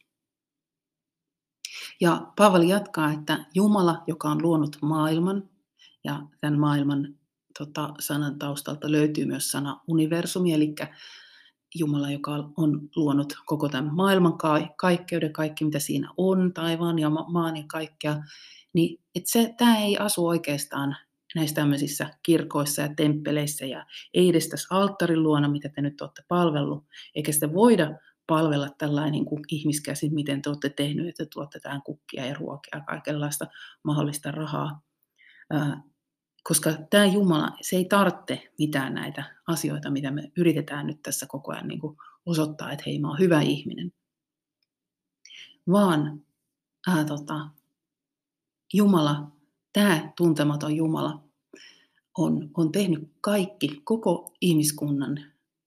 Ja 2.02 2.32
Paavali 2.36 2.70
jatkaa, 2.70 3.12
että 3.12 3.46
Jumala, 3.54 4.04
joka 4.08 4.30
on 4.30 4.42
luonut 4.42 4.78
maailman, 4.82 5.50
ja 6.04 6.22
tämän 6.42 6.60
maailman 6.60 7.20
tota, 7.60 7.94
sanan 8.00 8.40
taustalta 8.40 8.92
löytyy 8.92 9.26
myös 9.26 9.52
sana 9.52 9.82
universumi, 9.88 10.54
eli 10.54 10.76
Jumala, 11.75 12.12
joka 12.12 12.32
on 12.58 12.89
luonut 12.96 13.34
koko 13.46 13.70
tämän 13.70 13.96
maailman 13.96 14.34
kaikkeuden, 14.77 15.34
kaikki 15.34 15.65
mitä 15.65 15.79
siinä 15.79 16.10
on, 16.17 16.53
taivaan 16.53 17.00
ja 17.00 17.10
maan 17.10 17.58
ja 17.58 17.63
kaikkea, 17.67 18.24
niin 18.74 19.01
se, 19.24 19.53
tämä 19.58 19.77
ei 19.77 19.98
asu 19.98 20.27
oikeastaan 20.27 20.96
näissä 21.36 21.55
tämmöisissä 21.55 22.10
kirkoissa 22.24 22.82
ja 22.82 22.89
temppeleissä 22.96 23.65
ja 23.65 23.86
ei 24.13 24.29
edes 24.29 24.50
tässä 24.50 24.75
alttarin 24.75 25.24
luona, 25.24 25.48
mitä 25.48 25.70
te 25.70 25.82
nyt 25.82 26.01
olette 26.01 26.24
palvellut, 26.27 26.86
eikä 27.15 27.32
sitä 27.32 27.53
voida 27.53 28.00
palvella 28.27 28.70
tällainen 28.77 29.12
niin 29.12 29.25
kuin 29.25 29.44
ihmiskäsin, 29.51 30.13
miten 30.13 30.41
te 30.41 30.50
olette 30.50 30.70
tehnyt, 30.70 31.08
että 31.08 31.25
tuotte 31.34 31.60
tähän 31.60 31.82
kukkia 31.82 32.25
ja 32.25 32.34
ruokia 32.34 32.77
ja 32.77 32.82
kaikenlaista 32.82 33.48
mahdollista 33.84 34.32
rahaa 34.32 34.82
koska 36.48 36.74
tämä 36.90 37.06
Jumala, 37.06 37.58
se 37.62 37.75
ei 37.75 37.86
tarvitse 37.86 38.52
mitään 38.58 38.94
näitä 38.94 39.36
asioita, 39.48 39.92
mitä 39.92 40.12
me 40.12 40.32
yritetään 40.38 40.88
nyt 40.88 41.02
tässä 41.02 41.25
koko 41.25 41.52
ajan 41.52 41.68
niin 41.68 41.80
kuin 41.80 41.98
osoittaa, 42.25 42.72
että 42.72 42.84
hei, 42.86 43.00
mä 43.00 43.08
oon 43.08 43.20
hyvä 43.20 43.42
ihminen. 43.42 43.94
Vaan 45.72 46.22
ää, 46.88 47.06
tota, 47.06 47.50
Jumala, 48.74 49.32
tämä 49.74 50.14
tuntematon 50.18 50.75
Jumala, 50.75 51.24
on, 52.18 52.50
on 52.58 52.72
tehnyt 52.72 53.12
kaikki, 53.22 53.82
koko 53.84 54.34
ihmiskunnan 54.42 55.18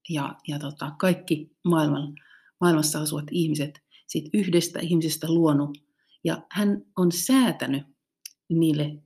ja, 0.08 0.36
ja 0.48 0.58
tota, 0.58 0.92
kaikki 0.98 1.56
maailman, 1.64 2.14
maailmassa 2.60 3.00
asuvat 3.00 3.24
ihmiset 3.30 3.82
siitä 4.06 4.30
yhdestä 4.34 4.78
ihmisestä 4.80 5.26
luonut. 5.32 5.78
Ja 6.24 6.42
hän 6.50 6.82
on 6.96 7.12
säätänyt 7.12 7.86
niille 8.48 9.02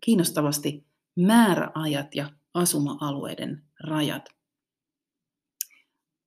kiinnostavasti 0.00 0.85
määräajat 1.16 2.14
ja 2.14 2.30
asuma-alueiden 2.54 3.62
rajat. 3.80 4.28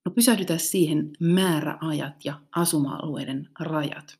No 0.05 0.11
pysähdytään 0.11 0.59
siihen 0.59 1.11
määräajat 1.19 2.25
ja 2.25 2.41
asuma-alueiden 2.55 3.49
rajat. 3.59 4.19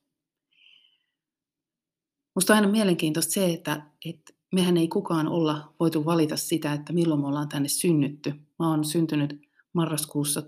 Minusta 2.35 2.53
on 2.53 2.55
aina 2.55 2.67
mielenkiintoista 2.67 3.33
se, 3.33 3.53
että, 3.53 3.81
että 4.05 4.33
mehän 4.51 4.77
ei 4.77 4.87
kukaan 4.87 5.27
olla 5.27 5.73
voitu 5.79 6.05
valita 6.05 6.37
sitä, 6.37 6.73
että 6.73 6.93
milloin 6.93 7.21
me 7.21 7.27
ollaan 7.27 7.49
tänne 7.49 7.67
synnytty. 7.67 8.33
Mä 8.59 8.69
oon 8.69 8.85
syntynyt 8.85 9.41
marraskuussa 9.73 10.43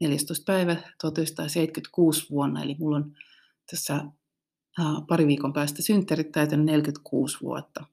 14. 0.00 0.44
päivä 0.46 0.76
1976 1.00 2.30
vuonna, 2.30 2.62
eli 2.62 2.76
mulla 2.78 2.96
on 2.96 3.16
tässä 3.70 4.04
pari 5.08 5.26
viikon 5.26 5.52
päästä 5.52 5.82
synttärit 5.82 6.32
täytänyt 6.32 6.66
46 6.66 7.38
vuotta 7.42 7.84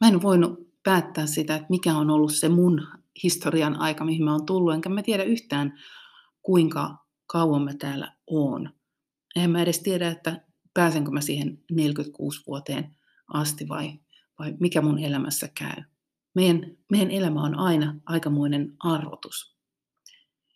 mä 0.00 0.08
en 0.08 0.22
voinut 0.22 0.68
päättää 0.82 1.26
sitä, 1.26 1.54
että 1.54 1.66
mikä 1.70 1.96
on 1.96 2.10
ollut 2.10 2.34
se 2.34 2.48
mun 2.48 2.86
historian 3.22 3.80
aika, 3.80 4.04
mihin 4.04 4.24
mä 4.24 4.32
oon 4.32 4.46
tullut, 4.46 4.74
enkä 4.74 4.88
mä 4.88 5.02
tiedä 5.02 5.22
yhtään, 5.22 5.78
kuinka 6.42 6.96
kauan 7.26 7.62
mä 7.62 7.74
täällä 7.74 8.16
oon. 8.26 8.70
En 9.36 9.50
mä 9.50 9.62
edes 9.62 9.80
tiedä, 9.80 10.08
että 10.08 10.44
pääsenkö 10.74 11.10
mä 11.10 11.20
siihen 11.20 11.62
46 11.70 12.42
vuoteen 12.46 12.96
asti 13.34 13.68
vai, 13.68 13.92
vai 14.38 14.54
mikä 14.60 14.82
mun 14.82 14.98
elämässä 14.98 15.48
käy. 15.58 15.82
Meidän, 16.34 16.76
meidän 16.90 17.10
elämä 17.10 17.42
on 17.42 17.54
aina 17.54 18.00
aikamoinen 18.06 18.74
arvotus. 18.78 19.56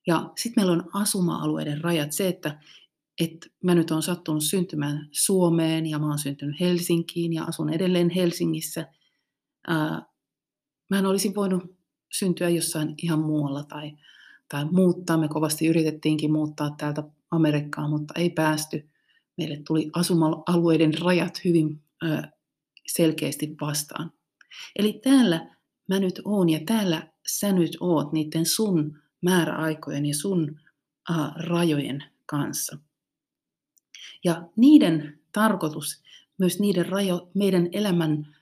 Ja 0.07 0.33
sitten 0.37 0.63
meillä 0.63 0.73
on 0.73 0.91
asuma-alueiden 0.93 1.81
rajat. 1.81 2.13
Se, 2.13 2.29
että, 2.29 2.61
että 3.21 3.47
mä 3.65 3.75
nyt 3.75 3.91
olen 3.91 4.03
sattunut 4.03 4.45
syntymään 4.45 5.09
Suomeen 5.11 5.87
ja 5.87 5.99
mä 5.99 6.07
oon 6.07 6.19
syntynyt 6.19 6.61
Helsinkiin 6.61 7.33
ja 7.33 7.45
asun 7.45 7.71
edelleen 7.71 8.11
Helsingissä– 8.11 8.87
mä 10.91 10.99
en 10.99 11.07
olisi 11.07 11.35
voinut 11.35 11.77
syntyä 12.13 12.49
jossain 12.49 12.95
ihan 13.03 13.19
muualla 13.19 13.65
tai, 13.65 13.93
tai 14.49 14.65
muuttaa. 14.65 15.17
Me 15.17 15.29
kovasti 15.29 15.67
yritettiinkin 15.67 16.33
muuttaa 16.33 16.75
täältä 16.79 17.03
Amerikkaan, 17.31 17.91
mutta 17.91 18.15
ei 18.17 18.31
päästy. 18.31 18.89
Meille 19.37 19.63
tuli 19.67 19.91
asuma-alueiden 19.93 20.99
rajat 20.99 21.45
hyvin 21.45 21.83
ää, 22.03 22.33
selkeästi 22.87 23.57
vastaan. 23.61 24.13
Eli 24.77 25.01
täällä 25.05 25.57
mä 25.89 26.01
nyt 26.01 26.21
oon 26.25 26.49
ja 26.49 26.61
täällä 26.67 27.09
sä 27.27 27.53
nyt 27.53 27.77
oot 27.81 28.13
niiden 28.13 28.47
sun 28.47 28.99
määräaikojen 29.23 30.07
ja 30.07 30.15
sun 30.15 30.61
ää, 31.11 31.33
rajojen 31.37 32.05
kanssa. 32.27 32.79
Ja 34.25 34.49
niiden 34.57 35.21
tarkoitus, 35.33 36.03
myös 36.39 36.61
niiden 36.61 36.87
rajo, 36.87 37.31
meidän 37.35 37.69
elämän 37.73 38.37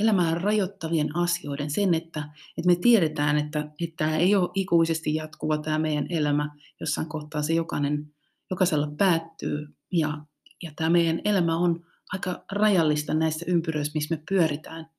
elämää 0.00 0.34
rajoittavien 0.34 1.16
asioiden, 1.16 1.70
sen, 1.70 1.94
että, 1.94 2.28
että 2.58 2.66
me 2.66 2.76
tiedetään, 2.76 3.38
että, 3.38 3.58
että 3.80 3.96
tämä 3.96 4.16
ei 4.16 4.34
ole 4.34 4.50
ikuisesti 4.54 5.14
jatkuva 5.14 5.58
tämä 5.58 5.78
meidän 5.78 6.06
elämä, 6.10 6.50
jossain 6.80 7.08
kohtaa 7.08 7.42
se 7.42 7.52
jokainen, 7.52 8.14
jokaisella 8.50 8.92
päättyy 8.98 9.68
ja, 9.92 10.24
ja 10.62 10.72
tämä 10.76 10.90
meidän 10.90 11.20
elämä 11.24 11.56
on 11.56 11.86
aika 12.12 12.44
rajallista 12.52 13.14
näissä 13.14 13.44
ympyröissä, 13.48 13.92
missä 13.94 14.16
me 14.16 14.22
pyöritään, 14.28 14.90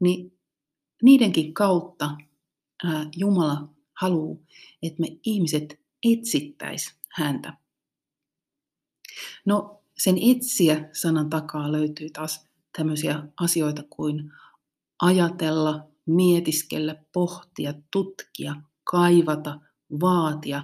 niin 0.00 0.38
niidenkin 1.02 1.54
kautta 1.54 2.16
ää, 2.84 3.06
Jumala 3.16 3.68
haluaa, 4.00 4.38
että 4.82 5.00
me 5.00 5.08
ihmiset 5.24 5.80
etsittäis 6.04 6.94
häntä. 7.10 7.56
No 9.44 9.82
sen 9.98 10.16
etsiä 10.30 10.88
sanan 10.92 11.30
takaa 11.30 11.72
löytyy 11.72 12.10
taas 12.10 12.48
tämmöisiä 12.76 13.22
asioita 13.40 13.82
kuin 13.90 14.32
ajatella, 15.02 15.88
mietiskellä, 16.06 16.96
pohtia, 17.12 17.74
tutkia, 17.90 18.56
kaivata, 18.84 19.60
vaatia, 20.00 20.62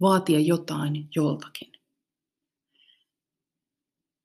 vaatia 0.00 0.40
jotain 0.40 1.08
joltakin. 1.16 1.72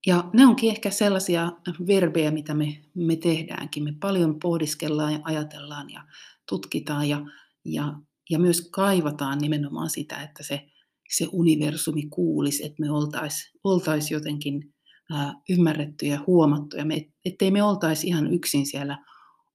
Ja 0.07 0.29
ne 0.33 0.45
onkin 0.45 0.69
ehkä 0.69 0.91
sellaisia 0.91 1.51
verbejä, 1.87 2.31
mitä 2.31 2.53
me, 2.53 2.81
me 2.93 3.15
tehdäänkin. 3.15 3.83
Me 3.83 3.93
paljon 3.99 4.39
pohdiskellaan 4.39 5.13
ja 5.13 5.19
ajatellaan 5.23 5.89
ja 5.89 6.03
tutkitaan 6.49 7.09
ja, 7.09 7.25
ja, 7.65 7.93
ja 8.29 8.39
myös 8.39 8.69
kaivataan 8.71 9.37
nimenomaan 9.37 9.89
sitä, 9.89 10.21
että 10.23 10.43
se, 10.43 10.69
se 11.09 11.27
universumi 11.31 12.05
kuulisi, 12.09 12.65
että 12.65 12.81
me 12.81 12.91
oltaisiin 12.91 13.59
oltais 13.63 14.11
jotenkin 14.11 14.73
ää, 15.11 15.33
ymmärrettyjä 15.49 16.13
ja 16.13 16.23
huomattuja, 16.27 16.85
me, 16.85 17.07
ettei 17.25 17.51
me 17.51 17.63
oltaisi 17.63 18.07
ihan 18.07 18.33
yksin 18.33 18.65
siellä 18.65 19.03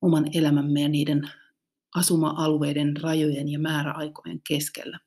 oman 0.02 0.24
elämämme 0.34 0.80
ja 0.80 0.88
niiden 0.88 1.30
asuma-alueiden 1.94 2.96
rajojen 2.96 3.48
ja 3.48 3.58
määräaikojen 3.58 4.40
keskellä. 4.48 4.98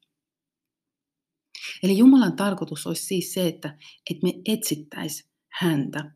Eli 1.84 1.98
Jumalan 1.98 2.36
tarkoitus 2.36 2.88
olisi 2.88 3.06
siis 3.06 3.34
se, 3.34 3.48
että, 3.48 3.78
että 4.10 4.28
me 4.28 4.34
etsittäisiin 4.46 5.30
häntä 5.52 6.12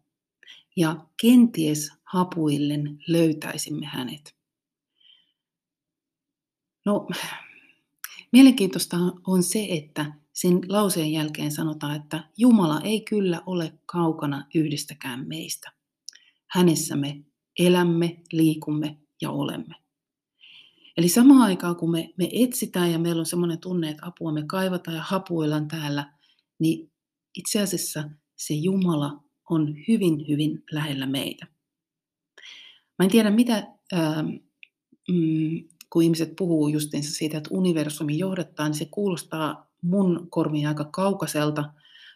ja 0.76 1.06
kenties 1.22 1.92
hapuillen 2.04 3.00
löytäisimme 3.08 3.86
hänet. 3.86 4.36
No, 6.86 7.08
mielenkiintoista 8.32 8.98
on 9.28 9.44
se, 9.44 9.68
että 9.70 10.14
sen 10.42 10.62
lauseen 10.70 11.12
jälkeen 11.12 11.52
sanotaan, 11.52 11.96
että 11.96 12.24
Jumala 12.38 12.82
ei 12.82 13.02
kyllä 13.02 13.42
ole 13.46 13.74
kaukana 13.86 14.46
yhdestäkään 14.56 15.28
meistä. 15.28 15.72
Hänessä 16.48 16.96
me 16.96 17.26
elämme, 17.60 18.22
liikumme 18.32 18.98
ja 19.22 19.32
olemme. 19.32 19.76
Eli 20.98 21.10
samaan 21.10 21.42
aikaan, 21.42 21.76
kun 21.76 21.92
me, 21.92 22.14
me 22.18 22.30
etsitään 22.32 22.92
ja 22.92 23.00
meillä 23.00 23.20
on 23.20 23.26
semmoinen 23.26 23.60
tunne, 23.60 23.90
että 23.90 24.06
apua 24.06 24.32
me 24.32 24.44
kaivataan 24.48 24.98
ja 24.98 25.04
hapuillaan 25.04 25.68
täällä, 25.68 26.14
niin 26.60 26.92
itse 27.36 27.62
asiassa 27.62 28.10
se 28.36 28.54
Jumala 28.54 29.24
on 29.50 29.76
hyvin, 29.88 30.28
hyvin 30.28 30.64
lähellä 30.72 31.06
meitä. 31.06 31.48
Mä 33.00 33.06
en 33.06 33.12
tiedä, 33.12 33.32
mitä, 33.32 33.68
ää, 33.92 34.24
mm, 35.12 35.64
kun 35.90 36.04
ihmiset 36.04 36.36
puhuu 36.36 36.68
justiinsa 36.68 37.12
siitä, 37.12 37.38
että 37.38 37.50
universumi 37.54 38.18
johdattaa, 38.18 38.68
niin 38.68 38.78
se 38.78 38.86
kuulostaa 38.86 39.69
mun 39.82 40.28
korviin 40.30 40.68
aika 40.68 40.86
kaukaiselta, 40.86 41.74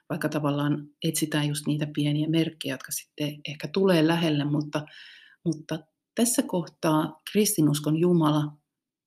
vaikka 0.10 0.30
tavallaan 0.30 0.88
etsitään 1.04 1.48
just 1.48 1.68
niitä 1.68 1.88
pieniä 1.96 2.30
merkkejä, 2.30 2.74
jotka 2.74 2.92
sitten 2.92 3.42
ehkä 3.50 3.68
tulee 3.68 4.08
lähelle, 4.08 4.46
mutta, 4.46 4.86
mutta 5.46 5.80
tässä 6.16 6.42
kohtaa 6.42 7.22
kristinuskon 7.32 7.98
Jumala 7.98 8.58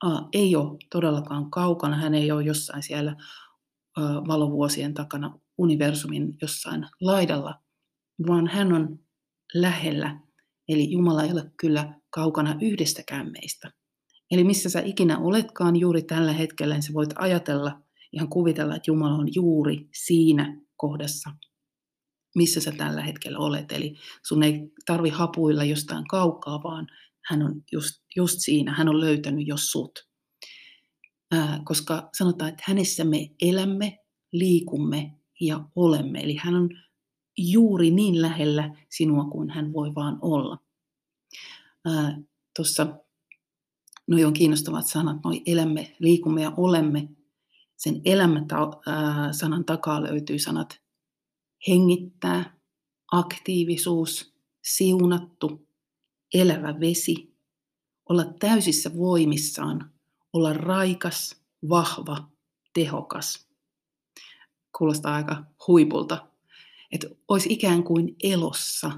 a, 0.04 0.20
ei 0.32 0.56
ole 0.56 0.78
todellakaan 0.92 1.50
kaukana, 1.50 1.96
hän 1.96 2.14
ei 2.14 2.30
ole 2.30 2.44
jossain 2.44 2.82
siellä 2.82 3.16
a, 3.96 4.02
valovuosien 4.02 4.94
takana 4.94 5.38
universumin 5.58 6.36
jossain 6.42 6.86
laidalla, 7.00 7.54
vaan 8.26 8.46
hän 8.46 8.72
on 8.72 8.98
lähellä. 9.54 10.20
Eli 10.68 10.90
Jumala 10.90 11.22
ei 11.22 11.32
ole 11.32 11.50
kyllä 11.56 12.00
kaukana 12.10 12.56
yhdestäkään 12.60 13.32
meistä. 13.32 13.72
Eli 14.30 14.44
missä 14.44 14.70
sä 14.70 14.80
ikinä 14.80 15.18
oletkaan 15.18 15.76
juuri 15.76 16.02
tällä 16.02 16.32
hetkellä, 16.32 16.74
niin 16.74 16.82
sä 16.82 16.92
voit 16.94 17.10
ajatella, 17.18 17.80
ihan 18.12 18.28
kuvitella, 18.28 18.76
että 18.76 18.90
Jumala 18.90 19.14
on 19.14 19.28
juuri 19.34 19.88
siinä 19.94 20.60
kohdassa, 20.76 21.30
missä 22.34 22.60
sä 22.60 22.72
tällä 22.72 23.02
hetkellä 23.02 23.38
olet. 23.38 23.72
Eli 23.72 23.94
sun 24.28 24.42
ei 24.42 24.70
tarvi 24.86 25.08
hapuilla 25.08 25.64
jostain 25.64 26.08
kaukaa, 26.08 26.62
vaan 26.62 26.86
hän 27.24 27.42
on 27.42 27.62
just, 27.72 28.02
just 28.16 28.36
siinä, 28.38 28.74
hän 28.74 28.88
on 28.88 29.00
löytänyt 29.00 29.46
jos 29.46 29.70
sut. 29.70 30.08
Ää, 31.32 31.60
koska 31.64 32.08
sanotaan, 32.18 32.48
että 32.50 32.64
hänessä 32.66 33.04
me 33.04 33.30
elämme, 33.42 33.98
liikumme 34.32 35.12
ja 35.40 35.60
olemme. 35.76 36.20
Eli 36.20 36.36
hän 36.36 36.54
on 36.54 36.70
juuri 37.38 37.90
niin 37.90 38.22
lähellä 38.22 38.74
sinua 38.90 39.24
kuin 39.24 39.50
hän 39.50 39.72
voi 39.72 39.94
vaan 39.94 40.18
olla. 40.22 40.58
Tuossa 42.56 42.86
noi 44.08 44.24
on 44.24 44.32
kiinnostavat 44.32 44.86
sanat, 44.86 45.16
noi 45.24 45.42
elämme, 45.46 45.96
liikumme 45.98 46.42
ja 46.42 46.52
olemme. 46.56 47.08
Sen 47.76 48.00
elämä-sanan 48.04 49.64
takaa 49.64 50.02
löytyy 50.02 50.38
sanat 50.38 50.80
hengittää, 51.68 52.58
aktiivisuus, 53.12 54.34
siunattu, 54.62 55.68
elävä 56.34 56.80
vesi, 56.80 57.36
olla 58.08 58.24
täysissä 58.24 58.96
voimissaan, 58.96 59.90
olla 60.32 60.52
raikas, 60.52 61.42
vahva, 61.68 62.30
tehokas. 62.74 63.48
Kuulostaa 64.78 65.14
aika 65.14 65.44
huipulta. 65.66 66.26
Että 66.92 67.06
olisi 67.28 67.52
ikään 67.52 67.84
kuin 67.84 68.16
elossa, 68.22 68.92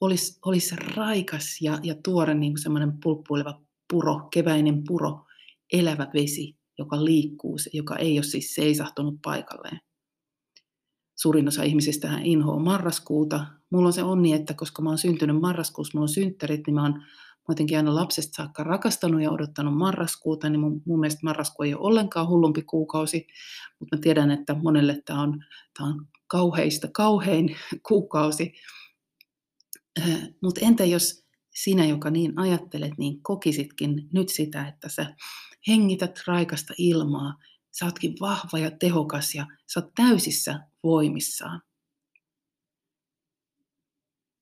olisi, 0.00 0.38
olisi 0.44 0.76
raikas 0.76 1.60
ja, 1.60 1.78
ja 1.82 1.94
tuore 2.04 2.34
niin 2.34 2.58
semmoinen 2.58 2.92
pulppuileva 3.02 3.60
puro, 3.90 4.28
keväinen 4.32 4.84
puro, 4.84 5.26
elävä 5.72 6.08
vesi, 6.14 6.56
joka 6.78 7.04
liikkuu, 7.04 7.56
joka 7.72 7.96
ei 7.96 8.18
ole 8.18 8.22
siis 8.22 8.54
seisahtunut 8.54 9.14
paikalleen. 9.22 9.80
Suurin 11.16 11.48
osa 11.48 11.62
ihmisistä 11.62 12.08
hän 12.08 12.26
inhoaa 12.26 12.58
marraskuuta. 12.58 13.46
Mulla 13.70 13.86
on 13.86 13.92
se 13.92 14.02
onni, 14.02 14.32
että 14.32 14.54
koska 14.54 14.82
mä 14.82 14.88
oon 14.88 14.98
syntynyt 14.98 15.40
marraskuussa, 15.40 15.98
mulla 15.98 16.04
on 16.04 16.08
synttärit, 16.08 16.60
niin 16.66 16.74
mä 16.74 16.82
oon 16.82 17.02
jotenkin 17.48 17.76
aina 17.76 17.94
lapsesta 17.94 18.36
saakka 18.36 18.64
rakastanut 18.64 19.22
ja 19.22 19.30
odottanut 19.30 19.76
marraskuuta, 19.76 20.48
niin 20.48 20.60
mun, 20.60 20.82
mun 20.86 21.00
mielestä 21.00 21.20
marrasku 21.22 21.62
ei 21.62 21.74
ole 21.74 21.86
ollenkaan 21.86 22.28
hullumpi 22.28 22.62
kuukausi, 22.62 23.26
mutta 23.80 23.96
mä 23.96 24.00
tiedän, 24.00 24.30
että 24.30 24.54
monelle 24.54 25.02
tämä 25.04 25.22
on, 25.22 25.44
tämä 25.78 25.88
on 25.88 26.06
kauheista 26.26 26.88
kauhein 26.92 27.56
kuukausi. 27.88 28.52
Äh, 30.00 30.28
mutta 30.42 30.60
entä 30.62 30.84
jos 30.84 31.24
sinä, 31.54 31.86
joka 31.86 32.10
niin 32.10 32.38
ajattelet, 32.38 32.92
niin 32.98 33.22
kokisitkin 33.22 34.08
nyt 34.12 34.28
sitä, 34.28 34.68
että 34.68 34.88
sä 34.88 35.14
hengität 35.68 36.22
raikasta 36.26 36.74
ilmaa, 36.78 37.38
sä 37.78 37.84
ootkin 37.84 38.16
vahva 38.20 38.58
ja 38.58 38.70
tehokas 38.70 39.34
ja 39.34 39.46
sä 39.72 39.80
oot 39.80 39.94
täysissä 39.94 40.60
voimissaan. 40.82 41.62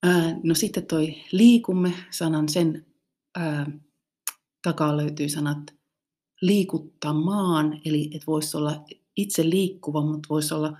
Ää, 0.03 0.41
no 0.43 0.55
sitten 0.55 0.87
toi 0.87 1.25
liikumme 1.33 1.93
sanan, 2.11 2.49
sen 2.49 2.87
ää, 3.37 3.67
takaa 4.63 4.97
löytyy 4.97 5.29
sanat 5.29 5.75
liikuttamaan, 6.41 7.81
eli 7.85 8.05
että 8.05 8.27
voisi 8.27 8.57
olla 8.57 8.85
itse 9.17 9.51
liikkuva, 9.51 10.07
mutta 10.07 10.29
voisi 10.29 10.55
olla 10.55 10.79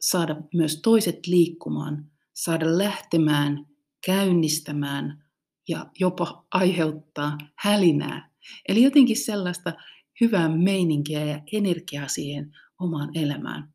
saada 0.00 0.36
myös 0.54 0.80
toiset 0.82 1.26
liikkumaan, 1.26 2.10
saada 2.34 2.78
lähtemään, 2.78 3.66
käynnistämään 4.06 5.24
ja 5.68 5.86
jopa 5.98 6.46
aiheuttaa 6.50 7.38
hälinää. 7.56 8.31
Eli 8.68 8.82
jotenkin 8.82 9.16
sellaista 9.16 9.72
hyvää 10.20 10.48
meininkiä 10.48 11.24
ja 11.24 11.42
energiaa 11.52 12.08
siihen 12.08 12.52
omaan 12.78 13.10
elämään. 13.14 13.74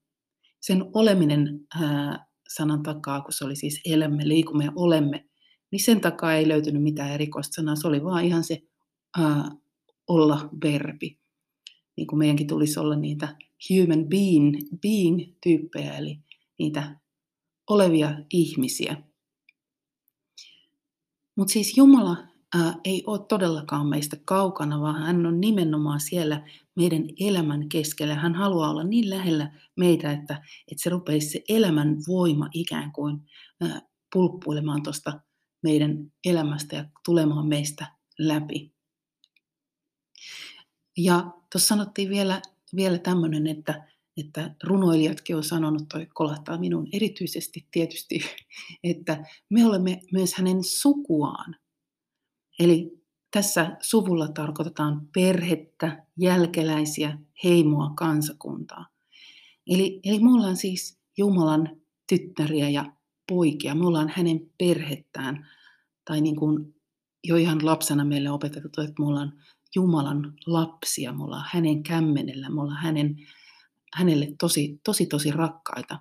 Sen 0.59 0.85
oleminen 0.93 1.59
ää, 1.81 2.25
sanan 2.49 2.83
takaa, 2.83 3.21
kun 3.21 3.33
se 3.33 3.45
oli 3.45 3.55
siis 3.55 3.81
elämme, 3.85 4.27
liikumme 4.27 4.65
ja 4.65 4.71
olemme, 4.75 5.25
niin 5.71 5.83
sen 5.83 6.01
takaa 6.01 6.33
ei 6.33 6.47
löytynyt 6.47 6.83
mitään 6.83 7.11
erikoista 7.11 7.53
sanaa. 7.53 7.75
Se 7.75 7.87
oli 7.87 8.03
vaan 8.03 8.25
ihan 8.25 8.43
se 8.43 8.61
ää, 9.17 9.51
olla 10.07 10.49
verbi. 10.63 11.19
Niin 11.97 12.07
kuin 12.07 12.19
meidänkin 12.19 12.47
tulisi 12.47 12.79
olla 12.79 12.95
niitä 12.95 13.35
human 13.69 14.05
being, 14.09 14.55
being-tyyppejä, 14.81 15.97
eli 15.97 16.19
niitä 16.59 16.99
olevia 17.69 18.19
ihmisiä. 18.29 19.03
Mutta 21.35 21.51
siis 21.51 21.77
Jumala 21.77 22.17
ää, 22.55 22.75
ei 22.83 23.03
ole 23.07 23.19
todellakaan 23.29 23.87
meistä 23.87 24.17
kaukana, 24.25 24.81
vaan 24.81 25.01
hän 25.01 25.25
on 25.25 25.41
nimenomaan 25.41 25.99
siellä 25.99 26.47
meidän 26.75 27.03
elämän 27.19 27.69
keskellä. 27.69 28.15
Hän 28.15 28.35
haluaa 28.35 28.69
olla 28.69 28.83
niin 28.83 29.09
lähellä 29.09 29.51
meitä, 29.77 30.11
että, 30.11 30.33
että 30.71 30.83
se 30.83 30.89
rupeisi 30.89 31.29
se 31.29 31.41
elämän 31.49 31.97
voima 32.07 32.49
ikään 32.53 32.91
kuin 32.91 33.19
ää, 33.61 33.81
pulppuilemaan 34.13 34.83
tuosta 34.83 35.19
meidän 35.63 36.11
elämästä 36.25 36.75
ja 36.75 36.85
tulemaan 37.05 37.47
meistä 37.47 37.87
läpi. 38.19 38.71
Ja 40.97 41.31
tuossa 41.51 41.67
sanottiin 41.67 42.09
vielä, 42.09 42.41
vielä 42.75 42.97
tämmöinen, 42.97 43.47
että, 43.47 43.87
että 44.17 44.55
runoilijatkin 44.63 45.35
on 45.35 45.43
sanonut, 45.43 45.83
toi 45.89 46.07
kolahtaa 46.13 46.57
minun 46.57 46.87
erityisesti 46.93 47.67
tietysti, 47.71 48.19
että 48.83 49.25
me 49.49 49.65
olemme 49.65 50.01
myös 50.13 50.33
hänen 50.33 50.63
sukuaan. 50.63 51.55
Eli 52.59 52.97
tässä 53.31 53.77
suvulla 53.81 54.27
tarkoitetaan 54.27 55.07
perhettä, 55.13 56.05
jälkeläisiä, 56.19 57.17
heimoa, 57.43 57.91
kansakuntaa. 57.95 58.85
Eli, 59.67 59.99
eli 60.03 60.19
me 60.19 60.33
ollaan 60.33 60.57
siis 60.57 60.99
Jumalan 61.17 61.69
tyttäriä 62.09 62.69
ja 62.69 62.85
poikia, 63.27 63.75
me 63.75 63.85
ollaan 63.85 64.11
hänen 64.15 64.51
perhettään. 64.57 65.47
Tai 66.05 66.21
niin 66.21 66.35
kuin 66.35 66.75
jo 67.23 67.35
ihan 67.35 67.65
lapsena 67.65 68.05
meille 68.05 68.31
opetettu, 68.31 68.81
että 68.81 68.93
me 68.99 69.05
ollaan 69.05 69.33
Jumalan 69.75 70.33
lapsia, 70.45 71.13
me 71.13 71.23
ollaan 71.23 71.45
hänen 71.51 71.83
kämmenellä, 71.83 72.49
me 72.49 72.61
ollaan 72.61 72.83
hänen, 72.83 73.15
hänelle 73.93 74.27
tosi, 74.39 74.79
tosi, 74.83 75.05
tosi 75.05 75.31
rakkaita. 75.31 75.99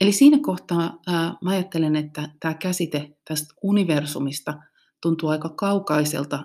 Eli 0.00 0.12
siinä 0.12 0.38
kohtaa 0.42 0.98
ää, 1.06 1.34
mä 1.44 1.50
ajattelen, 1.50 1.96
että 1.96 2.28
tämä 2.40 2.54
käsite 2.54 3.16
tästä 3.24 3.54
universumista 3.62 4.54
tuntuu 5.02 5.28
aika 5.28 5.48
kaukaiselta 5.48 6.44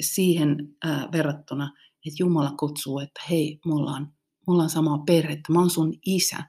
siihen 0.00 0.76
ää, 0.84 1.08
verrattuna, 1.12 1.72
että 2.06 2.16
Jumala 2.18 2.52
kutsuu, 2.58 2.98
että 2.98 3.20
hei, 3.30 3.58
me 3.66 3.74
ollaan, 3.74 4.02
me 4.46 4.52
ollaan 4.52 4.70
samaa 4.70 4.98
perhettä, 5.06 5.52
mä 5.52 5.58
oon 5.58 5.70
sun 5.70 5.94
isä. 6.06 6.44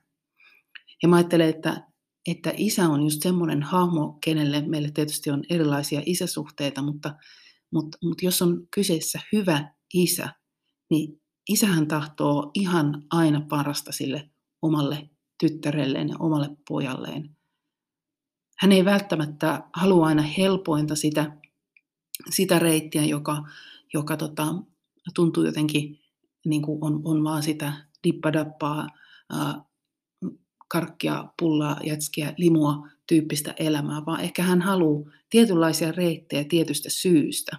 Ja 1.04 1.08
mä 1.10 1.16
ajattelen, 1.16 1.50
että, 1.50 1.88
että 2.28 2.54
isä 2.58 2.90
on 2.90 3.04
just 3.04 3.22
semmoinen 3.22 3.64
hahmo, 3.64 4.18
kenelle 4.24 4.62
meille 4.62 4.92
tietysti 4.92 5.30
on 5.30 5.44
erilaisia 5.50 6.02
isäsuhteita, 6.06 6.82
mutta 6.82 7.16
mutta 7.74 7.98
mut 8.04 8.22
jos 8.22 8.42
on 8.42 8.68
kyseessä 8.76 9.20
hyvä 9.34 9.74
isä, 9.94 10.30
niin 10.90 11.22
isähän 11.50 11.88
tahtoo 11.88 12.52
ihan 12.54 13.04
aina 13.12 13.42
parasta 13.50 13.92
sille 13.92 14.30
omalle 14.62 15.10
tyttärelleen 15.40 16.10
ja 16.10 16.16
omalle 16.20 16.50
pojalleen. 16.70 17.36
Hän 18.60 18.72
ei 18.72 18.86
välttämättä 18.86 19.64
halua 19.74 20.08
aina 20.08 20.22
helpointa 20.22 20.96
sitä, 20.96 21.38
sitä 22.30 22.60
reittiä, 22.60 23.06
joka, 23.06 23.44
joka 23.94 24.18
tota, 24.18 24.56
tuntuu 25.16 25.46
jotenkin 25.46 26.00
niin 26.46 26.62
kuin 26.62 26.78
on, 26.82 27.02
on 27.04 27.24
vaan 27.24 27.44
sitä 27.44 27.74
dippadappaa, 28.04 28.88
ää, 29.30 29.62
karkkia, 30.68 31.26
pullaa, 31.40 31.80
jätskiä, 31.84 32.34
limua 32.38 32.88
tyyppistä 33.08 33.54
elämää, 33.60 34.06
vaan 34.06 34.22
ehkä 34.22 34.44
hän 34.44 34.62
haluaa 34.62 35.12
tietynlaisia 35.30 35.92
reittejä 35.92 36.44
tietystä 36.44 36.90
syystä. 36.90 37.58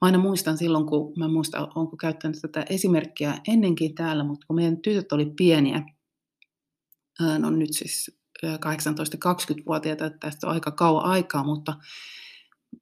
Mä 0.00 0.06
aina 0.06 0.18
muistan 0.18 0.58
silloin, 0.58 0.86
kun 0.86 1.12
mä 1.18 1.28
muistan, 1.28 1.68
onko 1.74 1.96
käyttänyt 1.96 2.40
tätä 2.42 2.64
esimerkkiä 2.70 3.38
ennenkin 3.48 3.94
täällä, 3.94 4.24
mutta 4.24 4.46
kun 4.46 4.56
meidän 4.56 4.76
tytöt 4.76 5.12
oli 5.12 5.32
pieniä, 5.36 5.82
no 7.38 7.50
nyt 7.50 7.72
siis 7.72 8.20
18-20-vuotiaita, 8.46 10.10
tästä 10.10 10.46
on 10.46 10.52
aika 10.52 10.70
kauan 10.70 11.04
aikaa, 11.04 11.44
mutta 11.44 11.74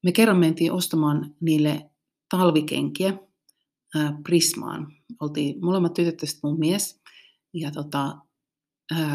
me 0.05 0.12
kerran 0.12 0.38
mentiin 0.38 0.72
ostamaan 0.72 1.35
niille 1.40 1.90
talvikenkiä 2.31 3.18
Prismaan. 4.22 4.87
Oltiin 5.20 5.64
molemmat 5.64 5.94
tytöt 5.94 6.22
ja 6.22 6.29
mun 6.42 6.59
mies. 6.59 7.01
Ja 7.55 7.70
tota, 7.70 8.16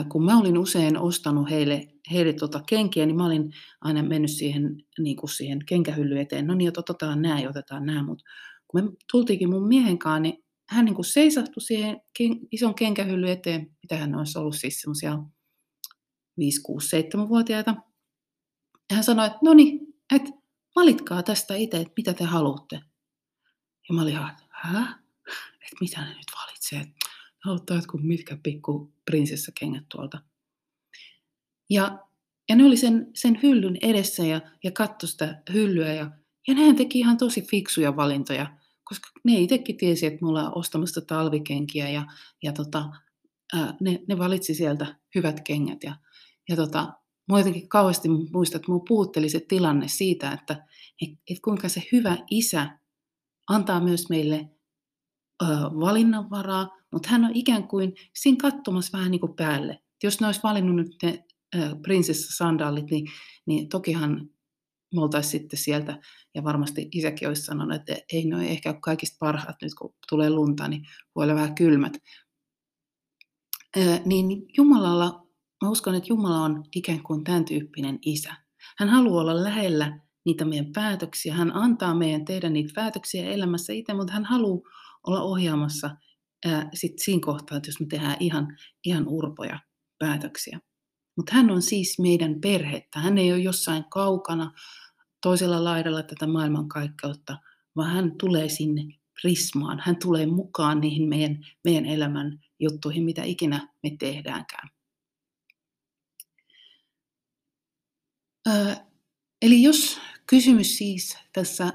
kun 0.10 0.26
mä 0.26 0.40
olin 0.40 0.58
usein 0.58 0.98
ostanut 0.98 1.50
heille, 1.50 1.88
heille 2.12 2.34
tota 2.34 2.64
kenkiä, 2.70 3.06
niin 3.06 3.16
mä 3.16 3.26
olin 3.26 3.54
aina 3.82 4.04
mennyt 4.04 4.32
siihen, 4.32 4.84
niin 5.00 5.18
kuin 5.18 5.30
siihen 5.30 5.66
kenkähylly 5.66 6.20
eteen. 6.20 6.48
No 6.48 6.54
niin, 6.54 6.68
että 6.68 6.80
otetaan 6.80 7.22
nämä 7.22 7.40
ja 7.40 7.50
otetaan 7.50 7.86
nämä. 7.86 8.04
Mutta 8.04 8.24
kun 8.68 8.84
me 8.84 8.92
tultiinkin 9.12 9.50
mun 9.50 9.68
miehen 9.68 10.00
kanssa, 10.00 10.20
niin 10.20 10.44
hän 10.70 10.86
niin 10.86 10.96
kuin 10.96 11.06
seisahtui 11.06 11.62
siihen 11.62 12.02
ken, 12.18 12.40
ison 12.52 12.76
kenkähylly 12.76 13.32
eteen. 13.32 13.78
Mitähän 13.84 14.16
olisi 14.16 14.40
ollut 14.40 14.56
siis 14.56 14.82
semmoisia 14.82 15.20
5, 16.38 16.62
6, 16.62 16.98
7-vuotiaita. 17.02 17.76
Ja 18.90 18.96
hän 18.96 19.04
sanoi, 19.04 19.26
että 19.26 19.40
no 19.44 19.54
niin, 19.54 19.80
että 20.16 20.30
valitkaa 20.76 21.24
tästä 21.24 21.56
itse, 21.56 21.78
että 21.78 21.94
mitä 21.98 22.14
te 22.14 22.24
haluatte. 22.24 22.76
Ja 23.90 23.96
mä 23.96 24.02
olin 24.02 24.14
ihan, 24.14 24.38
hä? 24.50 25.00
Että 25.54 25.78
mitä 25.82 26.02
ne 26.02 26.08
nyt 26.08 26.32
valitsee? 26.36 26.94
auttaa 27.46 27.78
jotkut 27.78 28.04
mitkä 28.04 28.38
pikku 28.44 28.94
prinsessakengät 29.06 29.84
tuolta. 29.92 30.20
Ja, 31.70 32.00
ja 32.50 32.56
ne 32.56 32.66
oli 32.66 32.78
sen, 32.78 33.12
sen 33.16 33.40
hyllyn 33.44 33.78
edessä 33.82 34.24
ja, 34.24 34.42
ja 34.64 34.72
katsoi 34.72 35.10
sitä 35.10 35.42
hyllyä 35.54 35.94
ja, 35.94 36.12
ja 36.48 36.54
nehän 36.54 36.76
teki 36.76 37.00
ihan 37.00 37.18
tosi 37.18 37.42
fiksuja 37.42 37.96
valintoja, 37.96 38.58
koska 38.84 39.10
ne 39.24 39.34
itsekin 39.34 39.78
tiesi, 39.78 40.06
että 40.06 40.26
mulla 40.26 40.48
on 40.48 40.58
ostamassa 40.58 41.02
talvikenkiä 41.02 41.90
ja, 41.90 42.06
ja 42.44 42.54
tota, 42.54 42.90
ää, 43.54 43.74
ne, 43.80 44.04
ne 44.08 44.18
valitsi 44.18 44.56
sieltä 44.56 44.96
hyvät 45.16 45.42
kengät. 45.42 45.84
Ja, 45.84 45.96
ja 46.50 46.56
tota, 46.56 46.94
Mua 47.30 47.38
jotenkin 47.38 47.70
kauheasti 47.70 48.10
muistan, 48.10 48.60
että 48.60 48.72
minua 48.72 48.84
puutteli 48.88 49.30
se 49.30 49.40
tilanne 49.40 49.88
siitä, 49.88 50.32
että 50.32 50.68
et, 51.02 51.10
et 51.30 51.38
kuinka 51.44 51.70
se 51.70 51.84
hyvä 51.92 52.18
isä 52.32 52.80
antaa 53.50 53.80
myös 53.80 54.10
meille 54.10 54.50
ö, 55.44 55.46
valinnanvaraa, 55.80 56.70
mutta 56.92 57.10
hän 57.10 57.26
on 57.26 57.32
ikään 57.34 57.68
kuin 57.68 57.94
siinä 58.14 58.38
katsomassa 58.42 58.98
vähän 58.98 59.12
niin 59.12 59.22
kuin 59.22 59.36
päälle. 59.36 59.80
Jos 60.04 60.22
ne 60.22 60.28
olisi 60.28 60.44
valinnut 60.44 60.76
nyt 60.76 60.96
ne 61.04 61.24
prinsessasandaalit, 61.82 62.92
niin, 62.92 63.08
niin 63.46 63.70
tokihan 63.70 64.30
me 64.96 65.02
oltaisiin 65.02 65.32
sitten 65.32 65.60
sieltä, 65.60 66.00
ja 66.36 66.44
varmasti 66.44 66.90
isäkin 66.92 67.28
olisi 67.28 67.42
sanonut, 67.42 67.76
että 67.76 67.96
ei 68.14 68.26
ne 68.26 68.36
ole 68.36 68.46
ehkä 68.46 68.74
kaikista 68.74 69.18
parhaat 69.20 69.56
nyt, 69.62 69.74
kun 69.74 69.96
tulee 70.10 70.30
lunta, 70.30 70.68
niin 70.68 70.86
voi 71.16 71.24
olla 71.24 71.36
vähän 71.36 71.56
kylmät. 71.56 71.94
Ää, 73.78 74.00
niin 74.06 74.46
Jumalalla, 74.58 75.23
mä 75.64 75.70
uskon, 75.70 75.96
että 75.96 76.10
Jumala 76.10 76.40
on 76.40 76.64
ikään 76.76 77.04
kuin 77.04 77.24
tämän 77.24 77.46
tyyppinen 77.46 78.00
isä. 78.06 78.36
Hän 78.78 78.90
haluaa 78.90 79.22
olla 79.22 79.44
lähellä 79.44 80.00
niitä 80.26 80.46
meidän 80.46 80.74
päätöksiä. 80.74 81.34
Hän 81.34 81.56
antaa 81.56 81.96
meidän 81.96 82.26
tehdä 82.26 82.50
niitä 82.50 82.72
päätöksiä 82.76 83.26
elämässä 83.26 83.74
itse, 83.74 83.94
mutta 83.94 84.14
hän 84.14 84.26
haluaa 84.26 84.62
olla 85.08 85.22
ohjaamassa 85.22 85.96
sitten 86.74 87.04
siinä 87.04 87.22
kohtaa, 87.26 87.58
että 87.58 87.70
jos 87.70 87.80
me 87.80 87.86
tehdään 87.86 88.18
ihan, 88.20 88.58
ihan 88.86 89.08
urpoja 89.08 89.60
päätöksiä. 90.00 90.60
Mutta 91.18 91.34
hän 91.36 91.52
on 91.52 91.62
siis 91.62 92.00
meidän 92.00 92.42
perhettä. 92.42 93.00
Hän 93.00 93.18
ei 93.18 93.34
ole 93.34 93.42
jossain 93.42 93.84
kaukana 93.90 94.52
toisella 95.22 95.64
laidalla 95.64 96.04
tätä 96.04 96.28
maailmankaikkeutta, 96.28 97.38
vaan 97.76 97.92
hän 97.92 98.12
tulee 98.20 98.50
sinne 98.50 98.82
prismaan. 99.22 99.82
Hän 99.84 99.96
tulee 99.96 100.26
mukaan 100.26 100.82
niihin 100.82 101.10
meidän, 101.10 101.38
meidän 101.64 101.86
elämän 101.86 102.40
juttuihin, 102.60 103.04
mitä 103.04 103.24
ikinä 103.24 103.68
me 103.84 103.92
tehdäänkään. 104.00 104.70
Eli 109.42 109.64
jos 109.64 110.00
kysymys 110.28 110.78
siis 110.78 111.18
tässä 111.34 111.74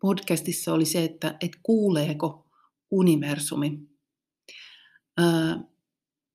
podcastissa 0.00 0.74
oli 0.74 0.84
se, 0.84 1.04
että 1.04 1.36
et 1.40 1.52
kuuleeko 1.62 2.46
universumi, 2.90 3.78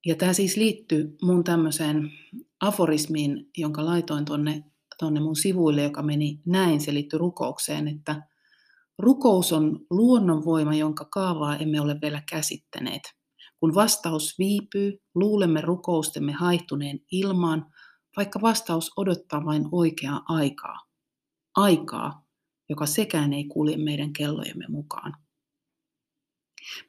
ja 0.06 0.16
tämä 0.18 0.34
siis 0.34 0.58
liittyy 0.58 1.18
mun 1.22 1.44
tämmöiseen 1.44 2.12
aforismiin, 2.60 3.50
jonka 3.58 3.86
laitoin 3.86 4.26
tuonne 4.26 4.64
tonne 5.00 5.20
mun 5.20 5.36
sivuille, 5.36 5.84
joka 5.84 6.04
meni 6.04 6.42
näin, 6.46 6.82
se 6.82 6.94
liittyy 6.94 7.20
rukoukseen, 7.20 7.88
että 7.88 8.22
rukous 8.98 9.54
on 9.54 9.80
luonnonvoima, 9.90 10.74
jonka 10.74 11.06
kaavaa 11.06 11.58
emme 11.58 11.82
ole 11.82 12.02
vielä 12.02 12.24
käsittäneet. 12.30 13.02
Kun 13.60 13.76
vastaus 13.76 14.40
viipyy, 14.40 14.98
luulemme 15.16 15.62
rukoustemme 15.62 16.32
haihtuneen 16.32 17.00
ilmaan, 17.12 17.66
vaikka 18.20 18.42
vastaus 18.42 18.92
odottaa 18.98 19.46
vain 19.46 19.66
oikeaa 19.72 20.24
aikaa. 20.28 20.80
Aikaa, 21.56 22.26
joka 22.70 22.86
sekään 22.86 23.34
ei 23.34 23.44
kulje 23.44 23.78
meidän 23.78 24.14
kellojemme 24.14 24.66
mukaan. 24.70 25.16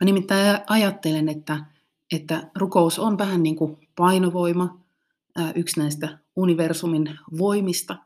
Mä 0.01 0.05
nimittäin 0.05 0.61
ajattelen, 0.69 1.29
että 1.29 1.65
että 2.13 2.51
rukous 2.55 2.99
on 2.99 3.19
vähän 3.19 3.43
niin 3.43 3.57
kuin 3.57 3.89
painovoima, 3.97 4.81
yksi 5.55 5.81
näistä 5.81 6.19
universumin 6.37 7.19
voimista. 7.39 7.97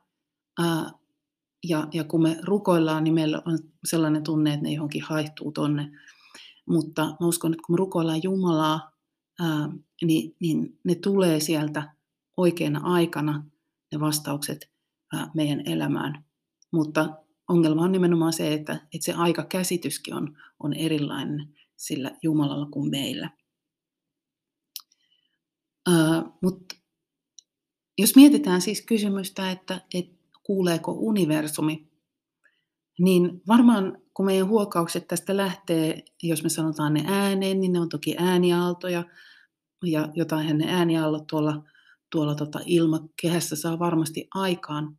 Ja, 1.64 1.88
ja 1.92 2.04
kun 2.04 2.22
me 2.22 2.38
rukoillaan, 2.42 3.04
niin 3.04 3.14
meillä 3.14 3.42
on 3.46 3.58
sellainen 3.84 4.22
tunne, 4.22 4.54
että 4.54 4.62
ne 4.62 4.72
johonkin 4.72 5.02
haihtuu 5.02 5.52
tonne. 5.52 5.90
Mutta 6.68 7.04
mä 7.20 7.26
uskon, 7.26 7.52
että 7.52 7.62
kun 7.66 7.74
me 7.74 7.76
rukoillaan 7.76 8.22
Jumalaa, 8.22 8.90
niin, 10.02 10.36
niin 10.40 10.78
ne 10.84 10.94
tulee 10.94 11.40
sieltä 11.40 11.94
oikeana 12.36 12.80
aikana, 12.82 13.44
ne 13.92 14.00
vastaukset 14.00 14.70
meidän 15.34 15.62
elämään. 15.66 16.24
Mutta 16.72 17.08
ongelma 17.48 17.82
on 17.82 17.92
nimenomaan 17.92 18.32
se, 18.32 18.52
että, 18.52 18.72
että 18.72 19.04
se 19.04 19.12
aikakäsityskin 19.12 20.14
on, 20.14 20.38
on 20.58 20.72
erilainen 20.72 21.54
sillä 21.76 22.10
Jumalalla 22.22 22.66
kuin 22.66 22.90
meillä. 22.90 23.30
Uh, 25.88 26.38
Mutta 26.42 26.74
jos 27.98 28.16
mietitään 28.16 28.60
siis 28.60 28.82
kysymystä, 28.86 29.50
että, 29.50 29.80
että 29.94 30.14
kuuleeko 30.42 30.92
universumi, 30.92 31.88
niin 32.98 33.42
varmaan 33.48 33.98
kun 34.14 34.26
meidän 34.26 34.48
huokaukset 34.48 35.08
tästä 35.08 35.36
lähtee, 35.36 36.04
jos 36.22 36.42
me 36.42 36.48
sanotaan 36.48 36.94
ne 36.94 37.04
ääneen, 37.06 37.60
niin 37.60 37.72
ne 37.72 37.80
on 37.80 37.88
toki 37.88 38.16
ääniaaltoja, 38.18 39.04
ja 39.84 40.08
jotain 40.14 40.58
ne 40.58 40.72
ääniaallot 40.72 41.26
tuolla, 41.26 41.62
tuolla 42.14 42.34
tota 42.34 42.60
ilmakehässä 42.66 43.56
saa 43.56 43.78
varmasti 43.78 44.28
aikaan. 44.34 44.98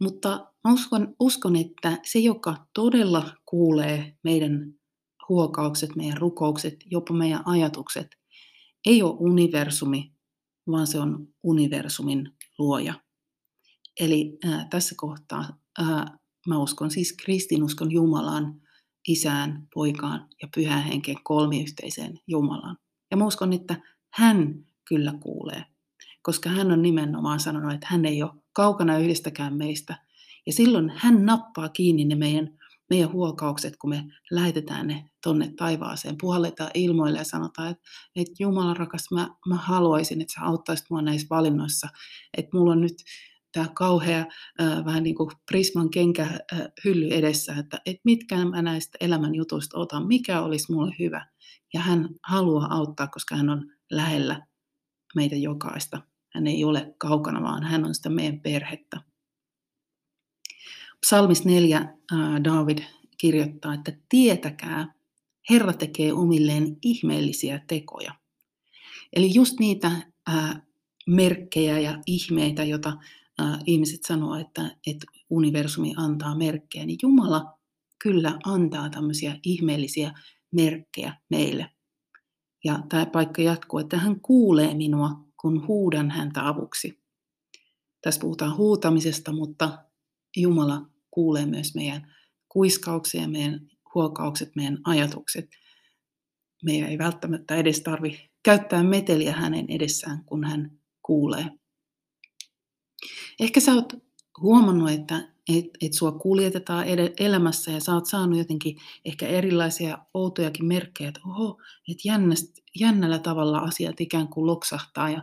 Mutta 0.00 0.52
uskon, 0.68 1.14
uskon, 1.20 1.56
että 1.56 1.98
se, 2.04 2.18
joka 2.18 2.66
todella 2.74 3.34
kuulee 3.46 4.18
meidän 4.24 4.74
huokaukset, 5.28 5.96
meidän 5.96 6.16
rukoukset, 6.16 6.74
jopa 6.86 7.14
meidän 7.14 7.42
ajatukset, 7.44 8.06
ei 8.86 9.02
ole 9.02 9.16
universumi, 9.18 10.14
vaan 10.70 10.86
se 10.86 11.00
on 11.00 11.28
universumin 11.42 12.32
luoja. 12.58 12.94
Eli 14.00 14.38
ää, 14.44 14.66
tässä 14.70 14.94
kohtaa 14.98 15.58
ää, 15.78 16.18
mä 16.48 16.58
uskon 16.58 16.90
siis 16.90 17.16
kristinuskon 17.22 17.92
Jumalaan, 17.92 18.60
isään, 19.08 19.68
poikaan 19.74 20.28
ja 20.42 20.48
pyhään 20.54 20.84
henkeen 20.84 21.18
kolmiyhteiseen 21.24 22.20
Jumalaan. 22.26 22.76
Ja 23.10 23.16
mä 23.16 23.26
uskon, 23.26 23.52
että 23.52 23.80
hän 24.14 24.69
kyllä 24.90 25.12
kuulee, 25.20 25.64
koska 26.22 26.50
hän 26.50 26.72
on 26.72 26.82
nimenomaan 26.82 27.40
sanonut, 27.40 27.72
että 27.72 27.86
hän 27.90 28.04
ei 28.04 28.22
ole 28.22 28.30
kaukana 28.52 28.98
yhdestäkään 28.98 29.56
meistä. 29.56 29.96
Ja 30.46 30.52
silloin 30.52 30.92
hän 30.96 31.26
nappaa 31.26 31.68
kiinni 31.68 32.04
ne 32.04 32.14
meidän, 32.14 32.58
meidän 32.90 33.12
huokaukset, 33.12 33.76
kun 33.76 33.90
me 33.90 34.04
lähetetään 34.30 34.86
ne 34.86 35.10
tonne 35.22 35.52
taivaaseen, 35.56 36.16
puhalletaan 36.20 36.70
ilmoille 36.74 37.18
ja 37.18 37.24
sanotaan, 37.24 37.70
että, 37.70 37.82
että 38.16 38.32
Jumala 38.38 38.74
rakas, 38.74 39.04
mä, 39.14 39.28
mä 39.48 39.56
haluaisin, 39.56 40.20
että 40.20 40.34
sä 40.34 40.46
auttaisit 40.46 40.86
mua 40.90 41.02
näissä 41.02 41.26
valinnoissa, 41.30 41.88
että 42.36 42.56
mulla 42.56 42.72
on 42.72 42.80
nyt 42.80 42.96
tämä 43.52 43.66
kauhea 43.74 44.26
äh, 44.60 44.84
vähän 44.84 45.02
niin 45.02 45.14
kuin 45.14 45.30
prisman 45.46 45.90
kenkä 45.90 46.22
äh, 46.22 46.60
hylly 46.84 47.08
edessä, 47.10 47.54
että, 47.58 47.80
että 47.86 48.00
mitkä 48.04 48.44
mä 48.44 48.62
näistä 48.62 48.98
elämän 49.00 49.34
jutuista 49.34 49.78
otan, 49.78 50.06
mikä 50.06 50.40
olisi 50.40 50.72
mulle 50.72 50.94
hyvä. 50.98 51.26
Ja 51.74 51.80
hän 51.80 52.08
haluaa 52.26 52.74
auttaa, 52.74 53.06
koska 53.06 53.36
hän 53.36 53.50
on 53.50 53.72
lähellä 53.90 54.46
meitä 55.14 55.36
jokaista. 55.36 56.02
Hän 56.34 56.46
ei 56.46 56.64
ole 56.64 56.94
kaukana, 56.98 57.42
vaan 57.42 57.62
hän 57.62 57.84
on 57.84 57.94
sitä 57.94 58.10
meidän 58.10 58.40
perhettä. 58.40 59.00
Psalmis 61.00 61.44
4 61.44 61.78
äh, 61.78 62.44
David 62.44 62.78
kirjoittaa, 63.18 63.74
että 63.74 63.92
tietäkää, 64.08 64.94
Herra 65.50 65.72
tekee 65.72 66.12
omilleen 66.12 66.76
ihmeellisiä 66.82 67.60
tekoja. 67.66 68.14
Eli 69.16 69.34
just 69.34 69.58
niitä 69.58 69.92
äh, 70.28 70.62
merkkejä 71.06 71.78
ja 71.78 71.98
ihmeitä, 72.06 72.64
joita 72.64 72.96
äh, 73.40 73.58
ihmiset 73.66 74.00
sanoo, 74.06 74.34
että, 74.34 74.76
että 74.86 75.06
universumi 75.30 75.94
antaa 75.96 76.34
merkkejä, 76.34 76.86
niin 76.86 76.98
Jumala 77.02 77.58
kyllä 78.02 78.38
antaa 78.44 78.90
tämmöisiä 78.90 79.38
ihmeellisiä 79.44 80.12
merkkejä 80.52 81.16
meille. 81.30 81.70
Ja 82.64 82.78
tämä 82.88 83.06
paikka 83.06 83.42
jatkuu, 83.42 83.78
että 83.78 83.96
hän 83.96 84.20
kuulee 84.20 84.74
minua, 84.74 85.10
kun 85.40 85.66
huudan 85.66 86.10
häntä 86.10 86.48
avuksi. 86.48 87.00
Tässä 88.02 88.20
puhutaan 88.20 88.56
huutamisesta, 88.56 89.32
mutta 89.32 89.84
Jumala 90.36 90.86
kuulee 91.10 91.46
myös 91.46 91.74
meidän 91.74 92.14
kuiskauksia, 92.48 93.28
meidän 93.28 93.70
huokaukset, 93.94 94.56
meidän 94.56 94.78
ajatukset. 94.84 95.50
Meidän 96.64 96.90
ei 96.90 96.98
välttämättä 96.98 97.56
edes 97.56 97.80
tarvi 97.80 98.30
käyttää 98.42 98.82
meteliä 98.82 99.32
hänen 99.32 99.66
edessään, 99.68 100.24
kun 100.24 100.44
hän 100.44 100.78
kuulee. 101.02 101.46
Ehkä 103.40 103.60
sä 103.60 103.72
oot 103.72 103.92
huomannut, 104.40 104.90
että 104.90 105.28
et, 105.58 105.64
et 105.80 105.92
sua 105.92 106.12
kuljetetaan 106.12 106.86
ed- 106.86 107.14
elämässä 107.18 107.70
ja 107.70 107.80
sä 107.80 107.94
oot 107.94 108.06
saanut 108.06 108.38
jotenkin 108.38 108.76
ehkä 109.04 109.26
erilaisia 109.26 109.98
outojakin 110.14 110.66
merkkejä, 110.66 111.08
että 111.08 111.20
oho, 111.26 111.60
että 111.88 112.02
jännällä 112.80 113.18
tavalla 113.18 113.58
asiat 113.58 114.00
ikään 114.00 114.28
kuin 114.28 114.46
loksahtaa 114.46 115.10
ja 115.10 115.22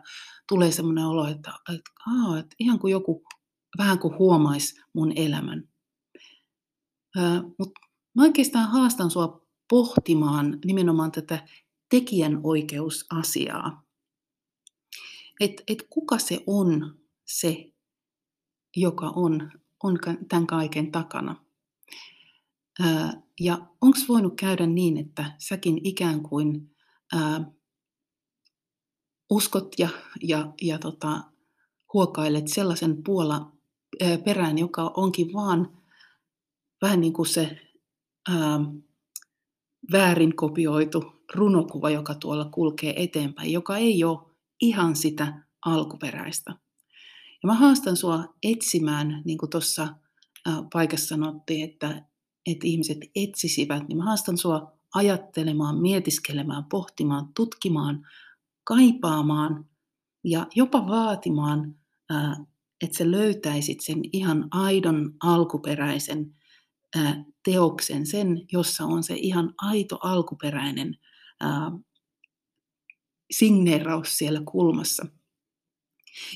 tulee 0.50 0.72
semmoinen 0.72 1.06
olo, 1.06 1.28
että, 1.28 1.52
että, 1.76 1.92
aa, 2.08 2.40
että 2.40 2.56
ihan 2.60 2.80
kuin 2.80 2.92
joku 2.92 3.24
vähän 3.78 4.00
kuin 4.00 4.18
huomaisi 4.18 4.82
mun 4.94 5.14
elämän. 5.16 5.70
Mutta 7.60 7.82
mä 8.16 8.24
oikeastaan 8.24 8.70
haastan 8.70 9.12
sua 9.12 9.48
pohtimaan 9.70 10.60
nimenomaan 10.66 11.12
tätä 11.12 11.48
tekijänoikeusasiaa. 11.90 13.84
Että 15.40 15.64
et 15.68 15.84
kuka 15.90 16.18
se 16.18 16.44
on 16.48 17.00
se, 17.28 17.74
joka 18.76 19.10
on, 19.16 19.52
on 19.84 19.98
tämän 20.30 20.48
kaiken 20.48 20.92
takana. 20.92 21.36
Ja 23.40 23.58
onko 23.82 23.98
voinut 24.08 24.34
käydä 24.36 24.66
niin, 24.66 24.98
että 24.98 25.36
säkin 25.38 25.80
ikään 25.84 26.24
kuin 26.24 26.76
uskot 29.30 29.80
ja, 29.80 29.90
ja, 30.22 30.54
ja 30.62 30.80
tota, 30.80 31.22
huokailet 31.94 32.48
sellaisen 32.48 33.04
puola 33.04 33.52
ää, 34.02 34.18
perään, 34.18 34.58
joka 34.58 34.92
onkin 34.96 35.34
vaan 35.34 35.78
vähän 36.82 37.02
niin 37.02 37.14
kuin 37.14 37.28
se 37.28 37.58
ää, 38.30 38.60
väärin 39.92 40.36
kopioitu 40.36 41.04
runokuva, 41.34 41.90
joka 41.90 42.16
tuolla 42.16 42.46
kulkee 42.46 43.04
eteenpäin, 43.04 43.52
joka 43.52 43.78
ei 43.78 44.04
ole 44.04 44.20
ihan 44.62 44.96
sitä 44.96 45.44
alkuperäistä. 45.66 46.54
Ja 47.44 47.48
mä 47.48 47.54
haastan 47.54 47.98
sua 47.98 48.34
etsimään, 48.44 49.22
niin 49.26 49.38
kuin 49.38 49.50
tuossa 49.50 49.88
paikassa 50.74 51.08
sanottiin, 51.08 51.70
että, 51.70 52.06
että 52.46 52.68
ihmiset 52.68 52.98
etsisivät, 53.16 53.88
niin 53.88 53.98
mä 53.98 54.04
haastan 54.04 54.38
sua 54.38 54.72
ajattelemaan, 54.94 55.82
mietiskelemään, 55.82 56.64
pohtimaan, 56.66 57.34
tutkimaan, 57.36 58.08
kaipaamaan 58.64 59.66
ja 60.24 60.48
jopa 60.56 60.88
vaatimaan, 60.88 61.76
että 62.82 62.98
sä 62.98 63.12
löytäisit 63.12 63.82
sen 63.82 64.02
ihan 64.14 64.48
aidon 64.52 65.14
alkuperäisen 65.24 66.36
teoksen, 67.44 68.06
sen, 68.06 68.46
jossa 68.52 68.86
on 68.86 69.04
se 69.04 69.16
ihan 69.16 69.54
aito 69.58 70.00
alkuperäinen 70.02 70.98
signeeraus 73.32 74.18
siellä 74.18 74.42
kulmassa. 74.46 75.06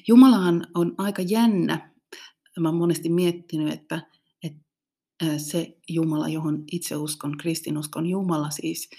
Jumalahan 0.07 0.67
on 0.75 0.95
aika 0.97 1.21
jännä. 1.21 1.93
Mä 2.59 2.69
oon 2.69 2.77
monesti 2.77 3.09
miettinyt, 3.09 3.73
että, 3.73 4.07
että 4.43 4.59
se 5.37 5.77
Jumala, 5.89 6.27
johon 6.27 6.63
itse 6.71 6.95
uskon, 6.95 7.37
kristinuskon 7.37 8.05
Jumala 8.05 8.49
siis, 8.49 8.89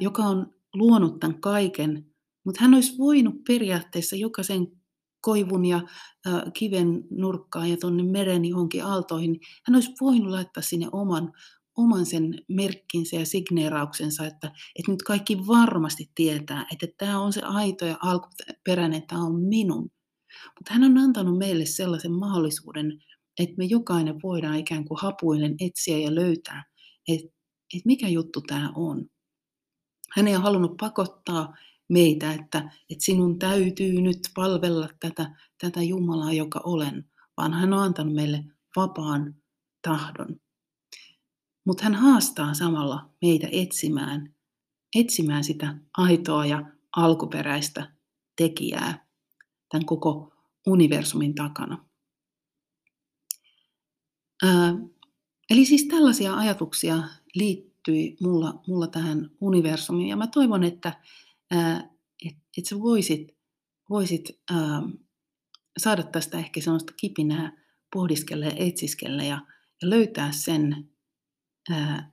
joka 0.00 0.22
on 0.22 0.54
luonut 0.74 1.20
tämän 1.20 1.40
kaiken, 1.40 2.06
mutta 2.44 2.60
hän 2.60 2.74
olisi 2.74 2.98
voinut 2.98 3.34
periaatteessa 3.46 4.16
jokaisen 4.16 4.66
koivun 5.20 5.64
ja 5.64 5.80
kiven 6.54 7.04
nurkkaan 7.10 7.70
ja 7.70 7.76
tuonne 7.76 8.02
meren 8.02 8.44
johonkin 8.44 8.84
aaltoihin, 8.84 9.40
hän 9.66 9.74
olisi 9.74 9.92
voinut 10.00 10.30
laittaa 10.30 10.62
sinne 10.62 10.88
oman 10.92 11.32
oman 11.82 12.06
sen 12.06 12.34
merkkinsä 12.48 13.16
ja 13.16 13.26
signeerauksensa, 13.26 14.26
että, 14.26 14.52
että 14.76 14.92
nyt 14.92 15.02
kaikki 15.02 15.46
varmasti 15.46 16.10
tietää, 16.14 16.66
että 16.72 16.86
tämä 16.98 17.20
on 17.20 17.32
se 17.32 17.42
aito 17.42 17.86
ja 17.86 17.96
alkuperäinen, 18.02 19.06
tämä 19.06 19.22
on 19.22 19.40
minun. 19.40 19.90
Mutta 20.44 20.72
hän 20.72 20.84
on 20.84 20.98
antanut 20.98 21.38
meille 21.38 21.66
sellaisen 21.66 22.12
mahdollisuuden, 22.12 23.02
että 23.38 23.54
me 23.58 23.64
jokainen 23.64 24.22
voidaan 24.22 24.56
ikään 24.56 24.84
kuin 24.84 25.00
hapuillen 25.00 25.54
etsiä 25.60 25.98
ja 25.98 26.14
löytää, 26.14 26.64
että, 27.08 27.28
että 27.74 27.86
mikä 27.86 28.08
juttu 28.08 28.40
tämä 28.40 28.72
on. 28.74 29.06
Hän 30.16 30.28
ei 30.28 30.34
ole 30.34 30.42
halunnut 30.42 30.76
pakottaa 30.80 31.54
meitä, 31.88 32.32
että, 32.32 32.58
että 32.90 33.04
sinun 33.04 33.38
täytyy 33.38 34.00
nyt 34.00 34.18
palvella 34.34 34.88
tätä, 35.00 35.36
tätä 35.60 35.82
Jumalaa, 35.82 36.32
joka 36.32 36.60
olen, 36.64 37.10
vaan 37.36 37.52
hän 37.52 37.72
on 37.72 37.82
antanut 37.82 38.14
meille 38.14 38.44
vapaan 38.76 39.34
tahdon. 39.82 40.40
Mutta 41.70 41.84
hän 41.84 41.94
haastaa 41.94 42.54
samalla 42.54 43.10
meitä 43.22 43.48
etsimään, 43.52 44.34
etsimään 44.96 45.44
sitä 45.44 45.74
aitoa 45.96 46.46
ja 46.46 46.64
alkuperäistä 46.96 47.92
tekijää 48.36 49.06
tämän 49.68 49.86
koko 49.86 50.32
universumin 50.66 51.34
takana. 51.34 51.84
Ää, 54.42 54.74
eli 55.50 55.64
siis 55.64 55.84
tällaisia 55.84 56.34
ajatuksia 56.34 57.02
liittyi 57.34 58.16
mulla, 58.20 58.62
mulla 58.66 58.86
tähän 58.86 59.30
universumiin 59.40 60.08
ja 60.08 60.16
mä 60.16 60.26
toivon, 60.26 60.64
että 60.64 61.00
ää, 61.50 61.90
et, 62.26 62.36
et 62.58 62.66
sä 62.66 62.80
voisit, 62.80 63.36
voisit 63.90 64.40
ää, 64.50 64.82
saada 65.78 66.02
tästä 66.02 66.38
ehkä 66.38 66.60
sellaista 66.60 66.92
kipinää 66.96 67.52
pohdiskella 67.92 68.44
ja 68.44 68.54
etsiskellä 68.56 69.22
ja, 69.22 69.46
ja 69.82 69.90
löytää 69.90 70.32
sen 70.32 70.90
ää, 71.70 72.12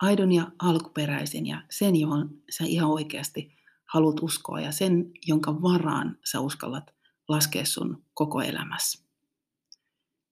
aidon 0.00 0.32
ja 0.32 0.52
alkuperäisen 0.58 1.46
ja 1.46 1.62
sen, 1.70 1.96
johon 1.96 2.42
sä 2.50 2.64
ihan 2.64 2.90
oikeasti 2.90 3.56
haluat 3.86 4.22
uskoa 4.22 4.60
ja 4.60 4.72
sen, 4.72 5.10
jonka 5.26 5.62
varaan 5.62 6.18
sä 6.24 6.40
uskallat 6.40 6.94
laskea 7.28 7.64
sun 7.64 8.04
koko 8.14 8.42
elämässä. 8.42 9.04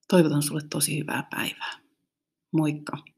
toivotan 0.08 0.42
sulle 0.42 0.62
tosi 0.70 0.98
hyvää 0.98 1.28
päivää. 1.30 1.78
Moikka! 2.52 3.11